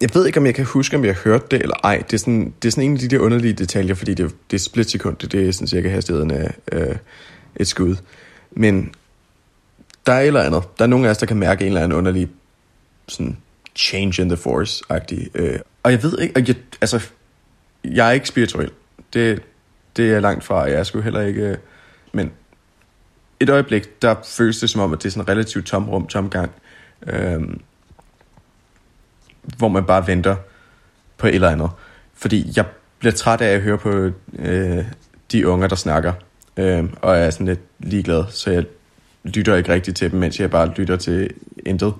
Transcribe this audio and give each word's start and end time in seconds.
jeg 0.00 0.10
ved 0.14 0.26
ikke, 0.26 0.40
om 0.40 0.46
jeg 0.46 0.54
kan 0.54 0.64
huske, 0.64 0.96
om 0.96 1.04
jeg 1.04 1.14
har 1.14 1.22
hørt 1.24 1.50
det 1.50 1.62
eller 1.62 1.76
ej. 1.84 1.98
Det 1.98 2.12
er 2.12 2.18
sådan, 2.18 2.54
det 2.62 2.68
er 2.68 2.72
sådan 2.72 2.84
en 2.84 2.94
af 2.94 2.98
de 2.98 3.08
der 3.08 3.18
underlige 3.18 3.52
detaljer, 3.52 3.94
fordi 3.94 4.14
det, 4.14 4.34
det 4.50 4.56
er 4.56 4.60
splitsekund, 4.60 5.16
det, 5.16 5.32
det 5.32 5.48
er 5.48 5.52
sådan 5.52 5.68
cirka 5.68 5.88
hastigheden 5.88 6.30
af 6.30 6.54
øh, 6.72 6.96
et 7.56 7.68
skud. 7.68 7.96
Men 8.50 8.94
der 10.06 10.12
er 10.12 10.20
et 10.20 10.26
eller 10.26 10.42
andet. 10.42 10.62
Der 10.78 10.84
er 10.84 10.88
nogen 10.88 11.06
af 11.06 11.10
os, 11.10 11.18
der 11.18 11.26
kan 11.26 11.36
mærke 11.36 11.62
en 11.62 11.66
eller 11.66 11.80
anden 11.80 11.98
underlig 11.98 12.28
sådan 13.08 13.36
change 13.76 14.22
in 14.22 14.28
the 14.28 14.36
force-agtig. 14.36 15.28
Øh. 15.34 15.58
Og 15.82 15.92
jeg 15.92 16.02
ved 16.02 16.18
ikke, 16.18 16.36
og 16.36 16.48
jeg, 16.48 16.56
altså, 16.80 17.08
jeg 17.84 18.08
er 18.08 18.12
ikke 18.12 18.28
spirituel. 18.28 18.70
Det, 19.12 19.42
det 19.96 20.12
er 20.12 20.20
langt 20.20 20.44
fra, 20.44 20.62
jeg 20.62 20.74
er 20.74 20.82
sgu 20.82 21.00
heller 21.00 21.20
ikke... 21.20 21.42
Øh, 21.42 21.56
men 22.12 22.32
et 23.40 23.50
øjeblik, 23.50 24.02
der 24.02 24.14
føles 24.24 24.58
det 24.58 24.70
som 24.70 24.80
om, 24.80 24.92
at 24.92 24.98
det 24.98 25.06
er 25.06 25.10
sådan 25.10 25.22
en 25.24 25.28
relativt 25.28 25.66
tomrum, 25.66 26.06
tomgang. 26.06 26.50
Øh, 27.06 27.40
hvor 29.56 29.68
man 29.68 29.84
bare 29.84 30.06
venter 30.06 30.36
på 31.18 31.26
et 31.26 31.34
eller 31.34 31.50
andet. 31.50 31.70
Fordi 32.14 32.52
jeg 32.56 32.64
bliver 32.98 33.12
træt 33.12 33.40
af 33.40 33.54
at 33.54 33.60
høre 33.60 33.78
på 33.78 34.10
øh, 34.38 34.84
de 35.32 35.48
unger, 35.48 35.66
der 35.66 35.76
snakker, 35.76 36.12
øh, 36.56 36.84
og 37.02 37.16
er 37.16 37.30
sådan 37.30 37.46
lidt 37.46 37.60
ligeglad, 37.78 38.24
så 38.30 38.50
jeg 38.50 38.64
lytter 39.24 39.56
ikke 39.56 39.72
rigtigt 39.72 39.96
til 39.96 40.10
dem, 40.10 40.20
mens 40.20 40.40
jeg 40.40 40.50
bare 40.50 40.68
lytter 40.76 40.96
til 40.96 41.30
intet. 41.66 41.94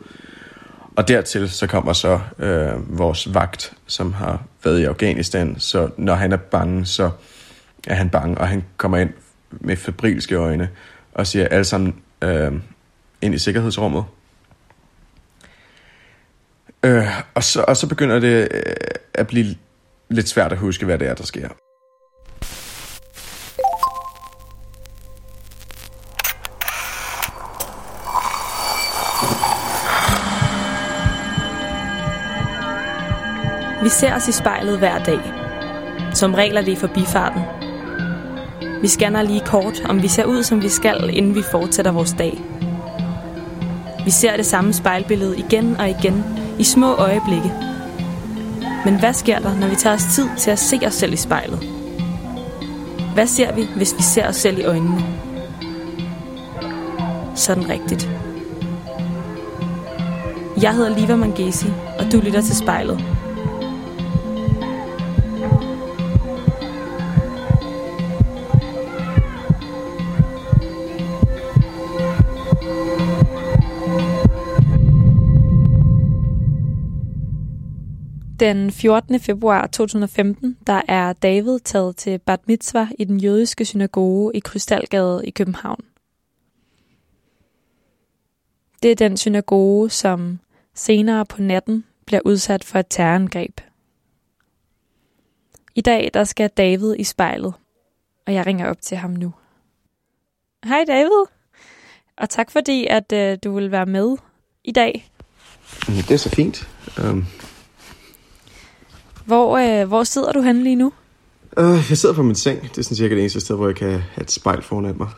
Og 0.97 1.09
dertil 1.09 1.51
så 1.51 1.67
kommer 1.67 1.93
så 1.93 2.21
øh, 2.39 2.99
vores 2.99 3.35
vagt, 3.35 3.73
som 3.87 4.13
har 4.13 4.43
været 4.65 4.81
i 4.81 4.85
Afghanistan, 4.85 5.57
så 5.59 5.91
når 5.97 6.15
han 6.15 6.33
er 6.33 6.37
bange, 6.37 6.87
så 6.87 7.11
er 7.87 7.95
han 7.95 8.11
bange, 8.11 8.39
og 8.39 8.49
han 8.49 8.65
kommer 8.77 8.99
ind 8.99 9.11
med 9.51 9.77
febrilske 9.77 10.35
øjne 10.35 10.69
og 11.15 11.27
siger 11.27 11.49
alle 11.49 11.65
sammen 11.65 11.95
øh, 12.23 12.53
ind 13.23 13.35
i 13.35 13.39
sikkerhedsrummet, 13.39 14.05
Øh, 16.83 17.07
og, 17.35 17.45
så, 17.45 17.65
og 17.69 17.77
så 17.77 17.89
begynder 17.89 18.19
det 18.19 18.49
øh, 18.51 18.75
at 19.15 19.27
blive 19.27 19.57
lidt 20.09 20.29
svært 20.29 20.53
at 20.53 20.59
huske, 20.59 20.85
hvad 20.85 20.99
det 20.99 21.09
er, 21.09 21.15
der 21.15 21.25
sker. 21.25 21.49
Vi 33.83 33.89
ser 33.89 34.15
os 34.15 34.29
i 34.29 34.33
spejlet 34.33 34.79
hver 34.79 35.05
dag. 35.05 35.21
Som 36.15 36.35
regler 36.35 36.61
det 36.61 36.73
i 36.73 36.77
forbifarten. 36.77 37.43
Vi 38.81 38.89
scanner 38.89 39.23
lige 39.23 39.43
kort, 39.47 39.81
om 39.89 40.03
vi 40.03 40.09
ser 40.09 40.25
ud, 40.25 40.43
som 40.43 40.63
vi 40.63 40.69
skal, 40.69 41.11
inden 41.13 41.35
vi 41.35 41.43
fortsætter 41.51 41.93
vores 41.93 42.15
dag. 42.19 42.39
Vi 44.05 44.11
ser 44.11 44.37
det 44.37 44.47
samme 44.47 44.73
spejlbillede 44.73 45.39
igen 45.39 45.77
og 45.77 45.89
igen, 45.91 46.25
i 46.59 46.65
små 46.65 46.95
øjeblikke. 46.95 47.53
Men 48.85 48.99
hvad 48.99 49.13
sker 49.13 49.39
der, 49.39 49.55
når 49.55 49.69
vi 49.69 49.77
tager 49.77 49.97
os 49.97 50.05
tid 50.15 50.29
til 50.39 50.51
at 50.51 50.59
se 50.59 50.81
os 50.87 50.95
selv 50.95 51.13
i 51.13 51.17
spejlet? 51.17 51.59
Hvad 53.15 53.27
ser 53.27 53.55
vi, 53.55 53.69
hvis 53.77 53.95
vi 53.97 54.03
ser 54.03 54.29
os 54.29 54.37
selv 54.37 54.59
i 54.59 54.65
øjnene? 54.65 55.05
Sådan 57.35 57.69
rigtigt. 57.69 58.11
Jeg 60.63 60.75
hedder 60.75 60.99
Liva 60.99 61.17
Mangesi, 61.17 61.67
og 61.99 62.13
du 62.13 62.21
lytter 62.21 62.41
til 62.41 62.57
spejlet. 62.57 63.18
Den 78.41 78.71
14. 78.71 79.21
februar 79.21 79.67
2015, 79.67 80.59
der 80.67 80.83
er 80.89 81.13
David 81.13 81.59
taget 81.61 81.97
til 81.97 82.19
Bat 82.19 82.41
Mitzvah 82.49 82.89
i 82.99 83.05
den 83.05 83.21
jødiske 83.21 83.65
synagoge 83.65 84.33
i 84.35 84.41
Krystalgade 84.41 85.21
i 85.25 85.31
København. 85.31 85.85
Det 88.83 88.91
er 88.91 88.95
den 88.95 89.17
synagoge, 89.17 89.91
som 89.91 90.39
senere 90.75 91.27
på 91.27 91.43
natten 91.43 91.85
bliver 92.07 92.21
udsat 92.25 92.65
for 92.65 92.79
et 92.79 92.87
terrorangreb. 92.91 93.61
I 95.75 95.81
dag 95.81 96.11
der 96.15 96.25
skal 96.25 96.51
David 96.51 96.95
i 96.99 97.05
spejlet, 97.05 97.55
og 98.27 98.35
jeg 98.35 98.47
ringer 98.47 98.71
op 98.71 98.81
til 98.81 98.97
ham 98.97 99.11
nu. 99.11 99.35
Hej 100.65 100.85
David, 100.87 101.25
og 102.17 102.31
tak 102.31 102.51
fordi, 102.51 102.87
at 102.87 103.13
øh, 103.13 103.39
du 103.45 103.55
vil 103.55 103.71
være 103.71 103.87
med 103.87 104.17
i 104.65 104.73
dag. 104.73 105.11
Det 105.87 106.11
er 106.11 106.17
så 106.17 106.31
fint. 106.31 106.69
Um, 107.05 107.27
hvor, 109.29 109.59
øh, 109.59 109.89
hvor 109.89 110.05
sidder 110.05 110.33
du 110.33 110.41
henne 110.41 110.63
lige 110.63 110.77
nu? 110.77 110.93
Uh, 111.57 111.65
jeg 111.65 111.99
sidder 111.99 112.15
på 112.15 112.23
min 112.23 112.35
seng. 112.35 112.63
Det 112.63 112.79
er 112.79 112.83
sådan 112.83 112.97
cirka 112.97 113.15
det 113.15 113.21
eneste 113.21 113.41
sted, 113.41 113.57
hvor 113.57 113.67
jeg 113.67 113.77
kan 113.77 113.89
have 113.91 114.23
et 114.23 114.31
spejl 114.31 114.63
foran 114.63 114.95
mig. 114.99 115.09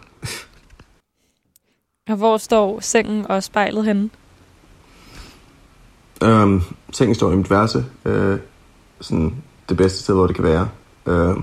og 2.11 2.17
hvor 2.17 2.37
står 2.37 2.81
sengen 2.81 3.27
og 3.27 3.43
spejlet 3.43 3.85
henne? 3.85 4.11
Um, 6.25 6.63
sengen 6.93 7.15
står 7.15 7.33
i 7.33 7.37
mit 7.37 7.51
værelse. 7.51 7.85
Uh, 8.05 8.39
sådan 9.01 9.35
det 9.69 9.77
bedste 9.77 9.99
sted, 9.99 10.15
hvor 10.15 10.27
det 10.27 10.37
kan 10.37 10.45
være. 10.45 10.69
Uh, 11.07 11.43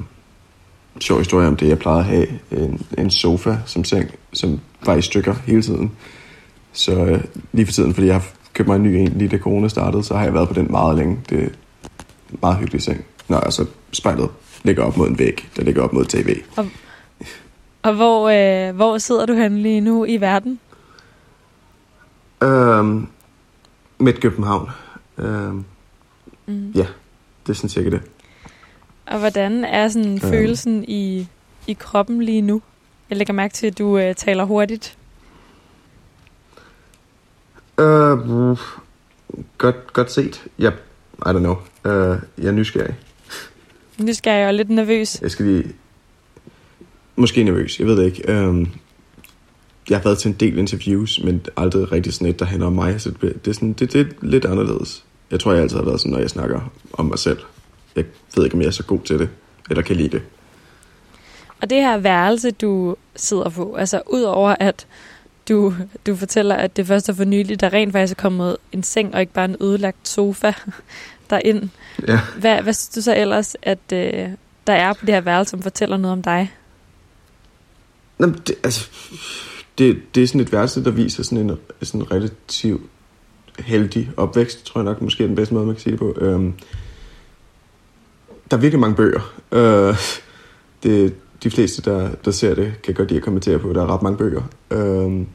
sjov 0.99 1.17
historie 1.17 1.47
om 1.47 1.55
det. 1.55 1.67
Jeg 1.67 1.79
plejede 1.79 1.99
at 1.99 2.05
have 2.05 2.27
en, 2.51 2.85
en 2.97 3.09
sofa 3.09 3.57
som 3.65 3.83
seng, 3.83 4.11
som 4.33 4.59
var 4.85 4.95
i 4.95 5.01
stykker 5.01 5.33
hele 5.33 5.61
tiden. 5.61 5.91
Så 6.73 7.03
uh, 7.03 7.19
lige 7.51 7.65
for 7.65 7.73
tiden, 7.73 7.93
fordi 7.93 8.07
jeg 8.07 8.15
har 8.15 8.25
købt 8.53 8.67
mig 8.67 8.75
en 8.75 8.83
ny 8.83 8.87
en, 8.87 9.07
lige 9.07 9.29
da 9.29 9.37
corona 9.37 9.67
startede, 9.67 10.03
så 10.03 10.13
har 10.13 10.23
jeg 10.23 10.33
været 10.33 10.47
på 10.47 10.53
den 10.53 10.67
meget 10.71 10.97
længe. 10.97 11.19
Det, 11.29 11.55
meget 12.41 12.57
hyggelig 12.57 12.81
seng. 12.81 13.05
Nå, 13.27 13.35
altså 13.35 13.65
spejlet 13.91 14.29
ligger 14.63 14.83
op 14.83 14.97
mod 14.97 15.07
en 15.07 15.19
væg, 15.19 15.49
der 15.55 15.63
ligger 15.63 15.81
op 15.81 15.93
mod 15.93 16.05
tv. 16.05 16.37
Og, 16.57 16.67
og 17.81 17.93
hvor, 17.93 18.29
øh, 18.29 18.75
hvor 18.75 18.97
sidder 18.97 19.25
du 19.25 19.33
hen 19.33 19.57
lige 19.57 19.81
nu 19.81 20.05
i 20.05 20.17
verden? 20.17 20.59
Øhm, 22.43 23.07
midt 23.97 24.19
København. 24.19 24.69
Øhm, 25.17 25.65
mm. 26.45 26.71
Ja, 26.71 26.87
det 27.45 27.49
er 27.49 27.53
sådan 27.53 27.69
cirka 27.69 27.89
det. 27.89 28.01
Og 29.05 29.19
hvordan 29.19 29.65
er 29.65 29.87
sådan 29.87 30.11
øhm. 30.11 30.19
følelsen 30.19 30.85
i, 30.87 31.27
i 31.67 31.73
kroppen 31.73 32.21
lige 32.21 32.41
nu? 32.41 32.61
Jeg 33.09 33.17
lægger 33.17 33.33
mærke 33.33 33.53
til, 33.53 33.67
at 33.67 33.77
du 33.77 33.97
øh, 33.97 34.15
taler 34.15 34.43
hurtigt. 34.43 34.97
Øh, 37.79 38.17
godt, 39.57 39.93
godt 39.93 40.11
set. 40.11 40.47
Jeg 40.59 40.73
i 41.25 41.29
don't 41.29 41.39
know. 41.39 41.55
Uh, 41.85 42.19
jeg 42.37 42.47
er 42.47 42.51
nysgerrig. 42.51 42.95
Nysgerrig 43.99 44.47
og 44.47 44.53
lidt 44.53 44.69
nervøs. 44.69 45.21
Jeg 45.21 45.31
skal 45.31 45.45
lige... 45.45 45.63
Måske 47.15 47.43
nervøs, 47.43 47.79
jeg 47.79 47.87
ved 47.87 47.97
det 47.97 48.05
ikke. 48.05 48.47
Um, 48.47 48.71
jeg 49.89 49.97
har 49.97 50.03
været 50.03 50.17
til 50.17 50.29
en 50.29 50.35
del 50.39 50.57
interviews, 50.57 51.23
men 51.23 51.45
aldrig 51.57 51.91
rigtig 51.91 52.13
sådan 52.13 52.27
et, 52.27 52.39
der 52.39 52.45
handler 52.45 52.67
om 52.67 52.73
mig. 52.73 53.01
Så 53.01 53.09
det, 53.09 53.45
det, 53.45 53.51
er 53.51 53.53
sådan, 53.53 53.73
det, 53.73 53.93
det 53.93 54.01
er 54.01 54.05
lidt 54.21 54.45
anderledes. 54.45 55.03
Jeg 55.31 55.39
tror, 55.39 55.53
jeg 55.53 55.61
altid 55.61 55.77
har 55.77 55.85
været 55.85 55.99
sådan, 55.99 56.11
når 56.11 56.19
jeg 56.19 56.29
snakker 56.29 56.71
om 56.93 57.05
mig 57.05 57.19
selv. 57.19 57.39
Jeg 57.95 58.05
ved 58.35 58.43
ikke, 58.43 58.55
om 58.55 58.61
jeg 58.61 58.67
er 58.67 58.71
så 58.71 58.83
god 58.83 58.99
til 58.99 59.19
det, 59.19 59.29
eller 59.69 59.83
kan 59.83 59.95
lide 59.95 60.09
det. 60.09 60.21
Og 61.61 61.69
det 61.69 61.77
her 61.77 61.97
værelse, 61.97 62.51
du 62.51 62.95
sidder 63.15 63.49
på, 63.49 63.75
altså 63.75 64.01
udover 64.07 64.55
at 64.59 64.87
du, 65.49 65.73
du 66.07 66.15
fortæller, 66.15 66.55
at 66.55 66.77
det 66.77 66.87
først 66.87 67.09
er 67.09 67.13
for 67.13 67.23
nylig, 67.23 67.59
der 67.59 67.73
rent 67.73 67.91
faktisk 67.91 68.17
er 68.19 68.21
kommet 68.21 68.57
en 68.71 68.83
seng 68.83 69.13
og 69.13 69.21
ikke 69.21 69.33
bare 69.33 69.45
en 69.45 69.55
ødelagt 69.61 70.07
sofa 70.07 70.53
derind. 71.29 71.69
Ja. 72.07 72.19
Hvad, 72.39 72.61
hvad 72.61 72.73
synes 72.73 72.95
du 72.95 73.01
så 73.01 73.15
ellers, 73.15 73.55
at 73.61 73.93
øh, 73.93 74.29
der 74.67 74.73
er 74.73 74.93
på 74.93 75.05
det 75.05 75.13
her 75.13 75.21
værelse, 75.21 75.49
som 75.49 75.61
fortæller 75.61 75.97
noget 75.97 76.13
om 76.13 76.23
dig? 76.23 76.53
Nå, 78.17 78.27
det, 78.27 78.55
altså, 78.63 78.89
det, 79.77 80.15
det 80.15 80.23
er 80.23 80.27
sådan 80.27 80.41
et 80.41 80.51
værelse, 80.51 80.83
der 80.83 80.91
viser 80.91 81.23
sådan 81.23 81.49
en 81.49 81.57
sådan 81.83 82.11
relativt 82.11 82.81
heldig 83.59 84.11
opvækst, 84.17 84.65
tror 84.65 84.81
jeg 84.81 84.85
nok 84.85 85.01
måske 85.01 85.23
er 85.23 85.27
den 85.27 85.35
bedste 85.35 85.53
måde, 85.53 85.65
man 85.65 85.75
kan 85.75 85.81
sige 85.81 85.91
det 85.91 85.99
på. 85.99 86.15
Øhm, 86.17 86.53
der 88.51 88.57
er 88.57 88.61
virkelig 88.61 88.79
mange 88.79 88.95
bøger. 88.95 89.33
Øh, 89.51 89.95
det, 90.83 91.15
de 91.43 91.51
fleste, 91.51 91.81
der, 91.81 92.09
der 92.25 92.31
ser 92.31 92.55
det, 92.55 92.73
kan 92.83 92.93
godt 92.93 93.09
lide 93.09 93.17
at 93.17 93.23
kommentere 93.23 93.59
på. 93.59 93.73
Der 93.73 93.81
er 93.81 93.93
ret 93.93 94.01
mange 94.01 94.17
bøger. 94.17 94.41
Øhm, 94.71 95.27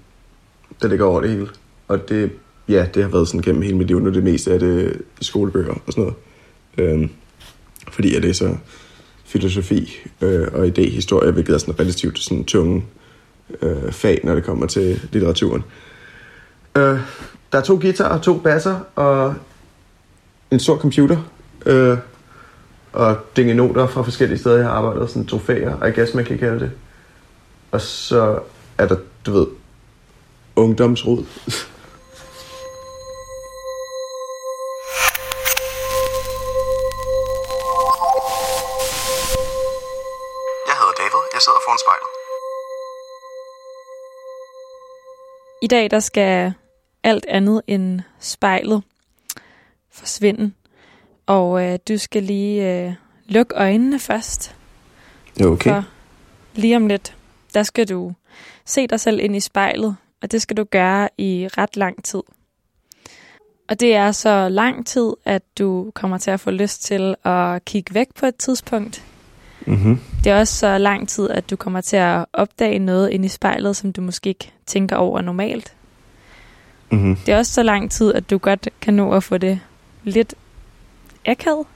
der 0.82 0.88
ligger 0.88 1.04
over 1.04 1.20
det 1.20 1.30
hele. 1.30 1.48
Og 1.88 2.08
det, 2.08 2.30
ja, 2.68 2.86
det 2.94 3.02
har 3.02 3.10
været 3.10 3.28
sådan 3.28 3.42
gennem 3.42 3.62
hele 3.62 3.76
mit 3.76 3.86
liv, 3.86 4.00
når 4.00 4.10
det 4.10 4.22
meste 4.24 4.52
af 4.52 4.58
det 4.58 5.02
skolebøger 5.20 5.74
og 5.86 5.92
sådan 5.92 6.02
noget. 6.04 6.16
Øhm, 6.78 7.10
fordi 7.92 8.14
jeg 8.14 8.22
det 8.22 8.30
er 8.30 8.34
så 8.34 8.56
filosofi 9.24 9.98
øh, 10.20 10.48
og 10.52 10.66
idéhistorie, 10.66 11.30
hvilket 11.30 11.54
er 11.54 11.58
sådan 11.58 11.80
relativt 11.80 12.18
sådan 12.18 12.44
tunge 12.44 12.84
øh, 13.62 13.92
fag, 13.92 14.20
når 14.24 14.34
det 14.34 14.44
kommer 14.44 14.66
til 14.66 15.08
litteraturen. 15.12 15.64
Øh, 16.76 16.98
der 17.52 17.58
er 17.58 17.62
to 17.62 17.74
guitarer, 17.74 18.20
to 18.20 18.38
basser 18.38 18.80
og 18.94 19.34
en 20.50 20.60
stor 20.60 20.76
computer. 20.76 21.16
Øh, 21.66 21.98
og 22.92 23.16
noter 23.36 23.86
fra 23.86 24.02
forskellige 24.02 24.38
steder, 24.38 24.56
jeg 24.56 24.66
har 24.66 24.72
arbejdet, 24.72 25.10
sådan 25.10 25.26
trofæer, 25.26 25.86
I 25.86 25.90
guess 25.90 26.14
man 26.14 26.24
kan 26.24 26.38
kalde 26.38 26.60
det. 26.60 26.70
Og 27.70 27.80
så 27.80 28.38
er 28.78 28.86
der, 28.86 28.96
du 29.26 29.32
ved, 29.32 29.46
Ungdomsråd. 30.56 31.26
I 45.62 45.66
dag 45.66 45.90
der 45.90 46.00
skal 46.00 46.52
alt 47.02 47.26
andet 47.28 47.62
end 47.66 48.00
spejlet 48.20 48.82
forsvinde. 49.90 50.52
Og 51.26 51.64
øh, 51.64 51.78
du 51.88 51.98
skal 51.98 52.22
lige 52.22 52.86
øh, 52.86 52.92
lukke 53.26 53.54
øjnene 53.54 53.98
først. 53.98 54.56
Det 55.36 55.44
er 55.44 55.48
okay. 55.48 55.70
For 55.70 55.84
lige 56.54 56.76
om 56.76 56.86
lidt, 56.86 57.16
der 57.54 57.62
skal 57.62 57.88
du 57.88 58.12
se 58.64 58.86
dig 58.86 59.00
selv 59.00 59.20
ind 59.20 59.36
i 59.36 59.40
spejlet 59.40 59.96
og 60.22 60.32
det 60.32 60.42
skal 60.42 60.56
du 60.56 60.64
gøre 60.64 61.08
i 61.18 61.48
ret 61.58 61.76
lang 61.76 62.04
tid. 62.04 62.22
Og 63.68 63.80
det 63.80 63.94
er 63.94 64.12
så 64.12 64.48
lang 64.48 64.86
tid, 64.86 65.12
at 65.24 65.42
du 65.58 65.90
kommer 65.94 66.18
til 66.18 66.30
at 66.30 66.40
få 66.40 66.50
lyst 66.50 66.84
til 66.84 67.14
at 67.24 67.64
kigge 67.64 67.94
væk 67.94 68.14
på 68.14 68.26
et 68.26 68.36
tidspunkt. 68.36 69.04
Mm-hmm. 69.66 69.98
Det 70.24 70.32
er 70.32 70.38
også 70.38 70.54
så 70.54 70.78
lang 70.78 71.08
tid, 71.08 71.30
at 71.30 71.50
du 71.50 71.56
kommer 71.56 71.80
til 71.80 71.96
at 71.96 72.24
opdage 72.32 72.78
noget 72.78 73.10
ind 73.10 73.24
i 73.24 73.28
spejlet, 73.28 73.76
som 73.76 73.92
du 73.92 74.00
måske 74.00 74.28
ikke 74.28 74.52
tænker 74.66 74.96
over 74.96 75.20
normalt. 75.20 75.74
Mm-hmm. 76.90 77.16
Det 77.16 77.34
er 77.34 77.38
også 77.38 77.52
så 77.52 77.62
lang 77.62 77.90
tid, 77.90 78.14
at 78.14 78.30
du 78.30 78.38
godt 78.38 78.68
kan 78.80 78.94
nå 78.94 79.12
at 79.12 79.24
få 79.24 79.38
det 79.38 79.60
lidt 80.04 80.34
akavet. 81.26 81.66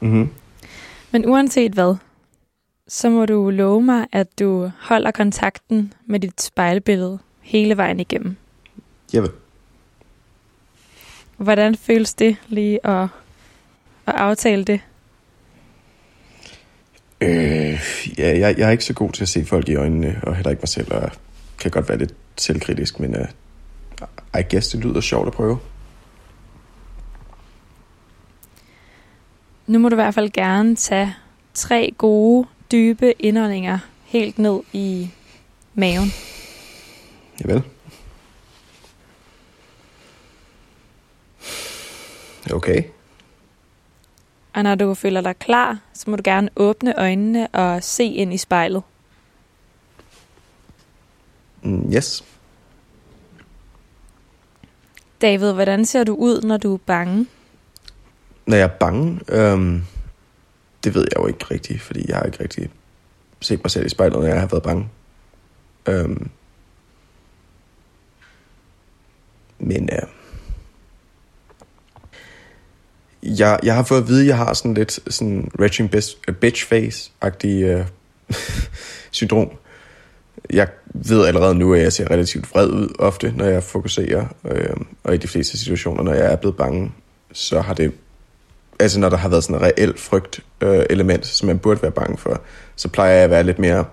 Mm-hmm. 0.00 0.28
Men 1.10 1.26
uanset 1.26 1.72
hvad, 1.72 1.96
så 2.88 3.10
må 3.10 3.26
du 3.26 3.50
love 3.50 3.82
mig, 3.82 4.06
at 4.12 4.38
du 4.38 4.70
holder 4.80 5.10
kontakten 5.10 5.92
med 6.06 6.20
dit 6.20 6.42
spejlbillede 6.42 7.18
hele 7.40 7.76
vejen 7.76 8.00
igennem. 8.00 8.36
Jeg 9.12 9.28
Hvordan 11.36 11.74
føles 11.74 12.14
det 12.14 12.36
lige 12.48 12.86
at, 12.86 13.08
at 14.06 14.14
aftale 14.14 14.64
det? 14.64 14.80
Øh, 17.20 17.80
ja, 18.18 18.38
jeg, 18.38 18.58
jeg 18.58 18.66
er 18.66 18.70
ikke 18.70 18.84
så 18.84 18.94
god 18.94 19.12
til 19.12 19.22
at 19.22 19.28
se 19.28 19.44
folk 19.44 19.68
i 19.68 19.74
øjnene, 19.74 20.20
og 20.22 20.34
heller 20.34 20.50
ikke 20.50 20.60
mig 20.60 20.68
selv, 20.68 20.94
og 20.94 21.10
kan 21.58 21.70
godt 21.70 21.88
være 21.88 21.98
lidt 21.98 22.14
selvkritisk, 22.36 23.00
men 23.00 23.16
uh, 23.16 23.26
I 24.40 24.42
guess 24.50 24.68
det 24.68 24.84
lyder 24.84 25.00
sjovt 25.00 25.26
at 25.26 25.32
prøve. 25.32 25.58
Nu 29.66 29.78
må 29.78 29.88
du 29.88 29.94
i 29.94 30.02
hvert 30.02 30.14
fald 30.14 30.30
gerne 30.30 30.76
tage 30.76 31.14
tre 31.54 31.94
gode, 31.98 32.46
dybe 32.74 33.12
indåndinger 33.22 33.78
helt 34.04 34.38
ned 34.38 34.60
i 34.72 35.10
maven. 35.74 36.10
Javel. 37.40 37.62
Okay. 42.52 42.82
Og 44.52 44.62
når 44.62 44.74
du 44.74 44.94
føler 44.94 45.20
dig 45.20 45.36
klar, 45.38 45.78
så 45.92 46.10
må 46.10 46.16
du 46.16 46.22
gerne 46.24 46.48
åbne 46.56 46.98
øjnene 46.98 47.46
og 47.46 47.82
se 47.82 48.04
ind 48.04 48.34
i 48.34 48.36
spejlet. 48.36 48.82
Mm, 51.62 51.92
yes. 51.94 52.24
David, 55.22 55.52
hvordan 55.52 55.86
ser 55.86 56.04
du 56.04 56.14
ud, 56.14 56.42
når 56.42 56.56
du 56.56 56.74
er 56.74 56.78
bange? 56.78 57.26
Når 58.46 58.56
jeg 58.56 58.64
er 58.64 58.78
bange, 58.78 59.20
øhm, 59.28 59.82
det 60.84 60.94
ved 60.94 61.06
jeg 61.12 61.22
jo 61.22 61.26
ikke 61.26 61.44
rigtigt, 61.50 61.82
fordi 61.82 62.04
jeg 62.08 62.16
har 62.16 62.24
ikke 62.24 62.40
rigtig 62.40 62.70
set 63.40 63.64
mig 63.64 63.70
selv 63.70 63.86
i 63.86 63.88
spejlet, 63.88 64.18
når 64.18 64.26
jeg 64.26 64.40
har 64.40 64.46
været 64.46 64.62
bange. 64.62 64.88
Øhm, 65.88 66.30
men 69.58 69.88
øh, 69.92 70.08
jeg, 73.22 73.58
jeg 73.62 73.74
har 73.74 73.82
fået 73.82 74.02
at 74.02 74.08
vide, 74.08 74.20
at 74.20 74.26
jeg 74.26 74.36
har 74.36 74.54
sådan 74.54 74.74
lidt 74.74 75.14
sådan 75.14 75.50
retching 75.60 75.90
bitch, 75.90 76.16
øh, 76.28 76.34
bitch 76.34 76.66
face-agtig 76.66 77.62
øh, 77.62 77.86
syndrom. 79.10 79.50
Jeg 80.50 80.68
ved 80.94 81.26
allerede 81.26 81.54
nu, 81.54 81.74
at 81.74 81.82
jeg 81.82 81.92
ser 81.92 82.10
relativt 82.10 82.50
vred 82.50 82.70
ud 82.70 82.94
ofte, 82.98 83.32
når 83.36 83.44
jeg 83.44 83.62
fokuserer, 83.62 84.26
øh, 84.44 84.76
og 85.04 85.14
i 85.14 85.16
de 85.16 85.28
fleste 85.28 85.58
situationer, 85.58 86.02
når 86.02 86.14
jeg 86.14 86.32
er 86.32 86.36
blevet 86.36 86.56
bange, 86.56 86.92
så 87.32 87.60
har 87.60 87.74
det 87.74 87.92
altså 88.80 89.00
når 89.00 89.08
der 89.08 89.16
har 89.16 89.28
været 89.28 89.44
sådan 89.44 89.56
en 89.56 89.62
reelt 89.62 90.00
frygt 90.00 90.40
øh, 90.60 90.86
element, 90.90 91.26
som 91.26 91.46
man 91.46 91.58
burde 91.58 91.82
være 91.82 91.90
bange 91.90 92.18
for, 92.18 92.40
så 92.76 92.88
plejer 92.88 93.12
jeg 93.12 93.24
at 93.24 93.30
være 93.30 93.42
lidt 93.42 93.58
mere 93.58 93.84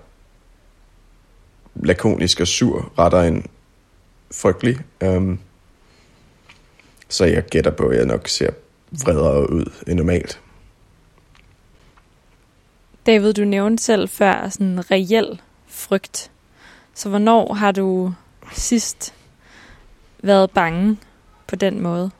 lakonisk 1.74 2.40
og 2.40 2.46
sur, 2.46 2.92
rettere 2.98 3.28
end 3.28 3.42
frygtelig. 4.30 4.78
Um, 5.04 5.38
så 7.08 7.24
jeg 7.24 7.42
gætter 7.42 7.70
på, 7.70 7.86
at 7.88 7.98
jeg 7.98 8.06
nok 8.06 8.28
ser 8.28 8.50
vredere 9.04 9.52
ud 9.52 9.72
end 9.86 9.98
normalt. 9.98 10.40
David, 13.06 13.32
du 13.32 13.44
nævnte 13.44 13.82
selv 13.82 14.08
før 14.08 14.48
sådan 14.48 14.66
en 14.66 14.90
reel 14.90 15.40
frygt. 15.66 16.30
Så 16.94 17.08
hvornår 17.08 17.54
har 17.54 17.72
du 17.72 18.12
sidst 18.52 19.14
været 20.22 20.50
bange 20.50 20.98
på 21.46 21.56
den 21.56 21.80
måde? 21.80 22.10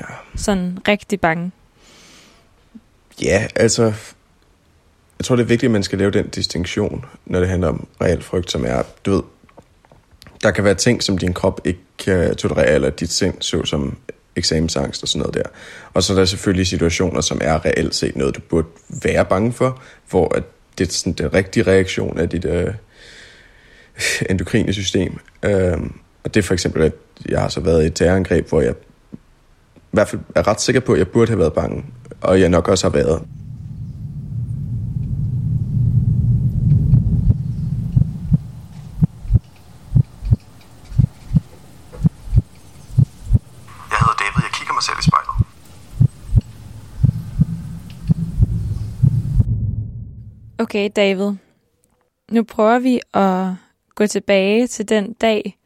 Ja. 0.00 0.06
Sådan 0.36 0.78
rigtig 0.88 1.20
bange? 1.20 1.52
Ja, 3.22 3.46
altså, 3.56 3.82
jeg 5.18 5.24
tror, 5.24 5.36
det 5.36 5.42
er 5.42 5.46
vigtigt, 5.46 5.68
at 5.68 5.72
man 5.72 5.82
skal 5.82 5.98
lave 5.98 6.10
den 6.10 6.28
distinktion, 6.28 7.04
når 7.26 7.40
det 7.40 7.48
handler 7.48 7.68
om 7.68 7.88
reel 8.00 8.22
frygt, 8.22 8.50
som 8.50 8.64
er, 8.64 8.82
du 9.06 9.10
ved, 9.10 9.22
der 10.42 10.50
kan 10.50 10.64
være 10.64 10.74
ting, 10.74 11.02
som 11.02 11.18
din 11.18 11.32
krop 11.32 11.60
ikke 11.64 11.80
kan 11.98 12.36
tolerere, 12.36 12.70
eller 12.70 12.90
dit 12.90 13.12
sind, 13.12 13.34
såsom 13.40 13.96
eksamensangst 14.36 15.02
og 15.02 15.08
sådan 15.08 15.20
noget 15.20 15.34
der. 15.34 15.50
Og 15.94 16.02
så 16.02 16.12
er 16.12 16.16
der 16.16 16.24
selvfølgelig 16.24 16.66
situationer, 16.66 17.20
som 17.20 17.38
er 17.42 17.64
reelt 17.64 17.94
set 17.94 18.16
noget, 18.16 18.36
du 18.36 18.40
burde 18.40 18.68
være 19.02 19.24
bange 19.24 19.52
for, 19.52 19.82
hvor 20.10 20.36
at 20.36 20.42
det 20.78 20.88
er 20.88 20.92
sådan 20.92 21.12
den 21.12 21.34
rigtige 21.34 21.62
reaktion 21.62 22.18
af 22.18 22.28
dit 22.28 22.44
øh, 22.44 22.74
endokrine 24.30 24.72
system. 24.72 25.18
Øh, 25.42 25.78
og 26.24 26.34
det 26.34 26.36
er 26.36 26.42
for 26.42 26.54
eksempel, 26.54 26.82
at 26.82 26.92
jeg 27.28 27.40
har 27.40 27.48
så 27.48 27.60
været 27.60 27.84
i 27.84 27.86
et 27.86 27.94
terrorangreb, 27.94 28.48
hvor 28.48 28.60
jeg 28.60 28.74
i 29.12 29.16
hvert 29.90 30.08
fald 30.08 30.20
er 30.34 30.48
ret 30.48 30.60
sikker 30.60 30.80
på, 30.80 30.92
at 30.92 30.98
jeg 30.98 31.08
burde 31.08 31.28
have 31.28 31.38
været 31.38 31.52
bange, 31.52 31.84
og 32.20 32.40
jeg 32.40 32.48
nok 32.48 32.68
også 32.68 32.86
har 32.86 32.92
været. 32.92 33.22
Jeg 43.90 43.98
hedder 44.00 44.16
David, 44.22 44.42
jeg 44.46 44.52
kigger 44.58 44.74
mig 44.74 44.82
selv 44.82 44.98
i 45.00 45.02
spejlet. 45.08 45.34
Okay, 50.58 50.90
David. 50.96 51.32
Nu 52.30 52.42
prøver 52.42 52.78
vi 52.78 53.00
at 53.14 53.46
gå 53.94 54.06
tilbage 54.06 54.66
til 54.66 54.88
den 54.88 55.12
dag, 55.12 55.58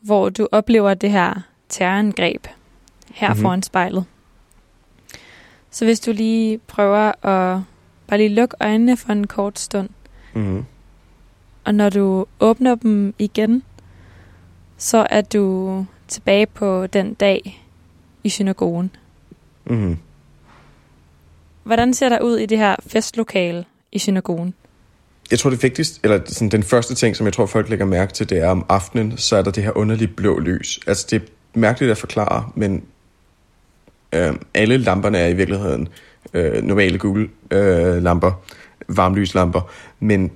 hvor 0.00 0.28
du 0.28 0.48
oplever 0.52 0.94
det 0.94 1.10
her 1.10 1.34
terrorangreb 1.68 2.46
her 3.12 3.28
Mhm. 3.28 3.32
mm-hmm. 3.32 3.42
foran 3.42 3.62
spejlet. 3.62 4.04
Så 5.70 5.84
hvis 5.84 6.00
du 6.00 6.12
lige 6.12 6.58
prøver 6.58 7.26
at 7.26 7.62
bare 8.06 8.18
lige 8.18 8.28
lukke 8.28 8.56
øjnene 8.60 8.96
for 8.96 9.12
en 9.12 9.26
kort 9.26 9.58
stund, 9.58 9.88
Mm-hmm. 10.34 10.64
og 11.64 11.74
når 11.74 11.88
du 11.90 12.26
åbner 12.40 12.74
dem 12.74 13.14
igen, 13.18 13.62
så 14.76 15.06
er 15.10 15.20
du 15.20 15.84
tilbage 16.08 16.46
på 16.46 16.86
den 16.86 17.14
dag 17.14 17.64
i 18.24 18.28
synagogen. 18.28 18.90
Mm-hmm. 19.66 19.98
Hvordan 21.62 21.94
ser 21.94 22.08
der 22.08 22.20
ud 22.20 22.36
i 22.36 22.46
det 22.46 22.58
her 22.58 22.76
festlokale 22.86 23.64
i 23.92 23.98
synagogen? 23.98 24.54
Jeg 25.30 25.38
tror 25.38 25.50
det 25.50 25.62
vigtigste, 25.62 26.00
eller 26.04 26.20
sådan 26.26 26.48
den 26.48 26.62
første 26.62 26.94
ting, 26.94 27.16
som 27.16 27.26
jeg 27.26 27.32
tror 27.32 27.46
folk 27.46 27.68
lægger 27.68 27.86
mærke 27.86 28.12
til, 28.12 28.28
det 28.30 28.38
er 28.38 28.48
om 28.48 28.66
aftenen, 28.68 29.16
så 29.16 29.36
er 29.36 29.42
der 29.42 29.50
det 29.50 29.62
her 29.64 29.76
underlige 29.76 30.08
blå 30.08 30.38
lys. 30.38 30.80
Altså 30.86 31.06
det 31.10 31.22
er 31.22 31.26
mærkeligt 31.58 31.90
at 31.90 31.98
forklare, 31.98 32.50
men 32.54 32.84
øh, 34.12 34.34
alle 34.54 34.76
lamperne 34.76 35.18
er 35.18 35.26
i 35.26 35.34
virkeligheden 35.34 35.88
øh, 36.34 36.62
normale 36.62 36.98
gule 36.98 37.28
øh, 37.50 38.02
lamper, 38.02 38.32
varmlyslamper, 38.88 39.70
men 40.00 40.30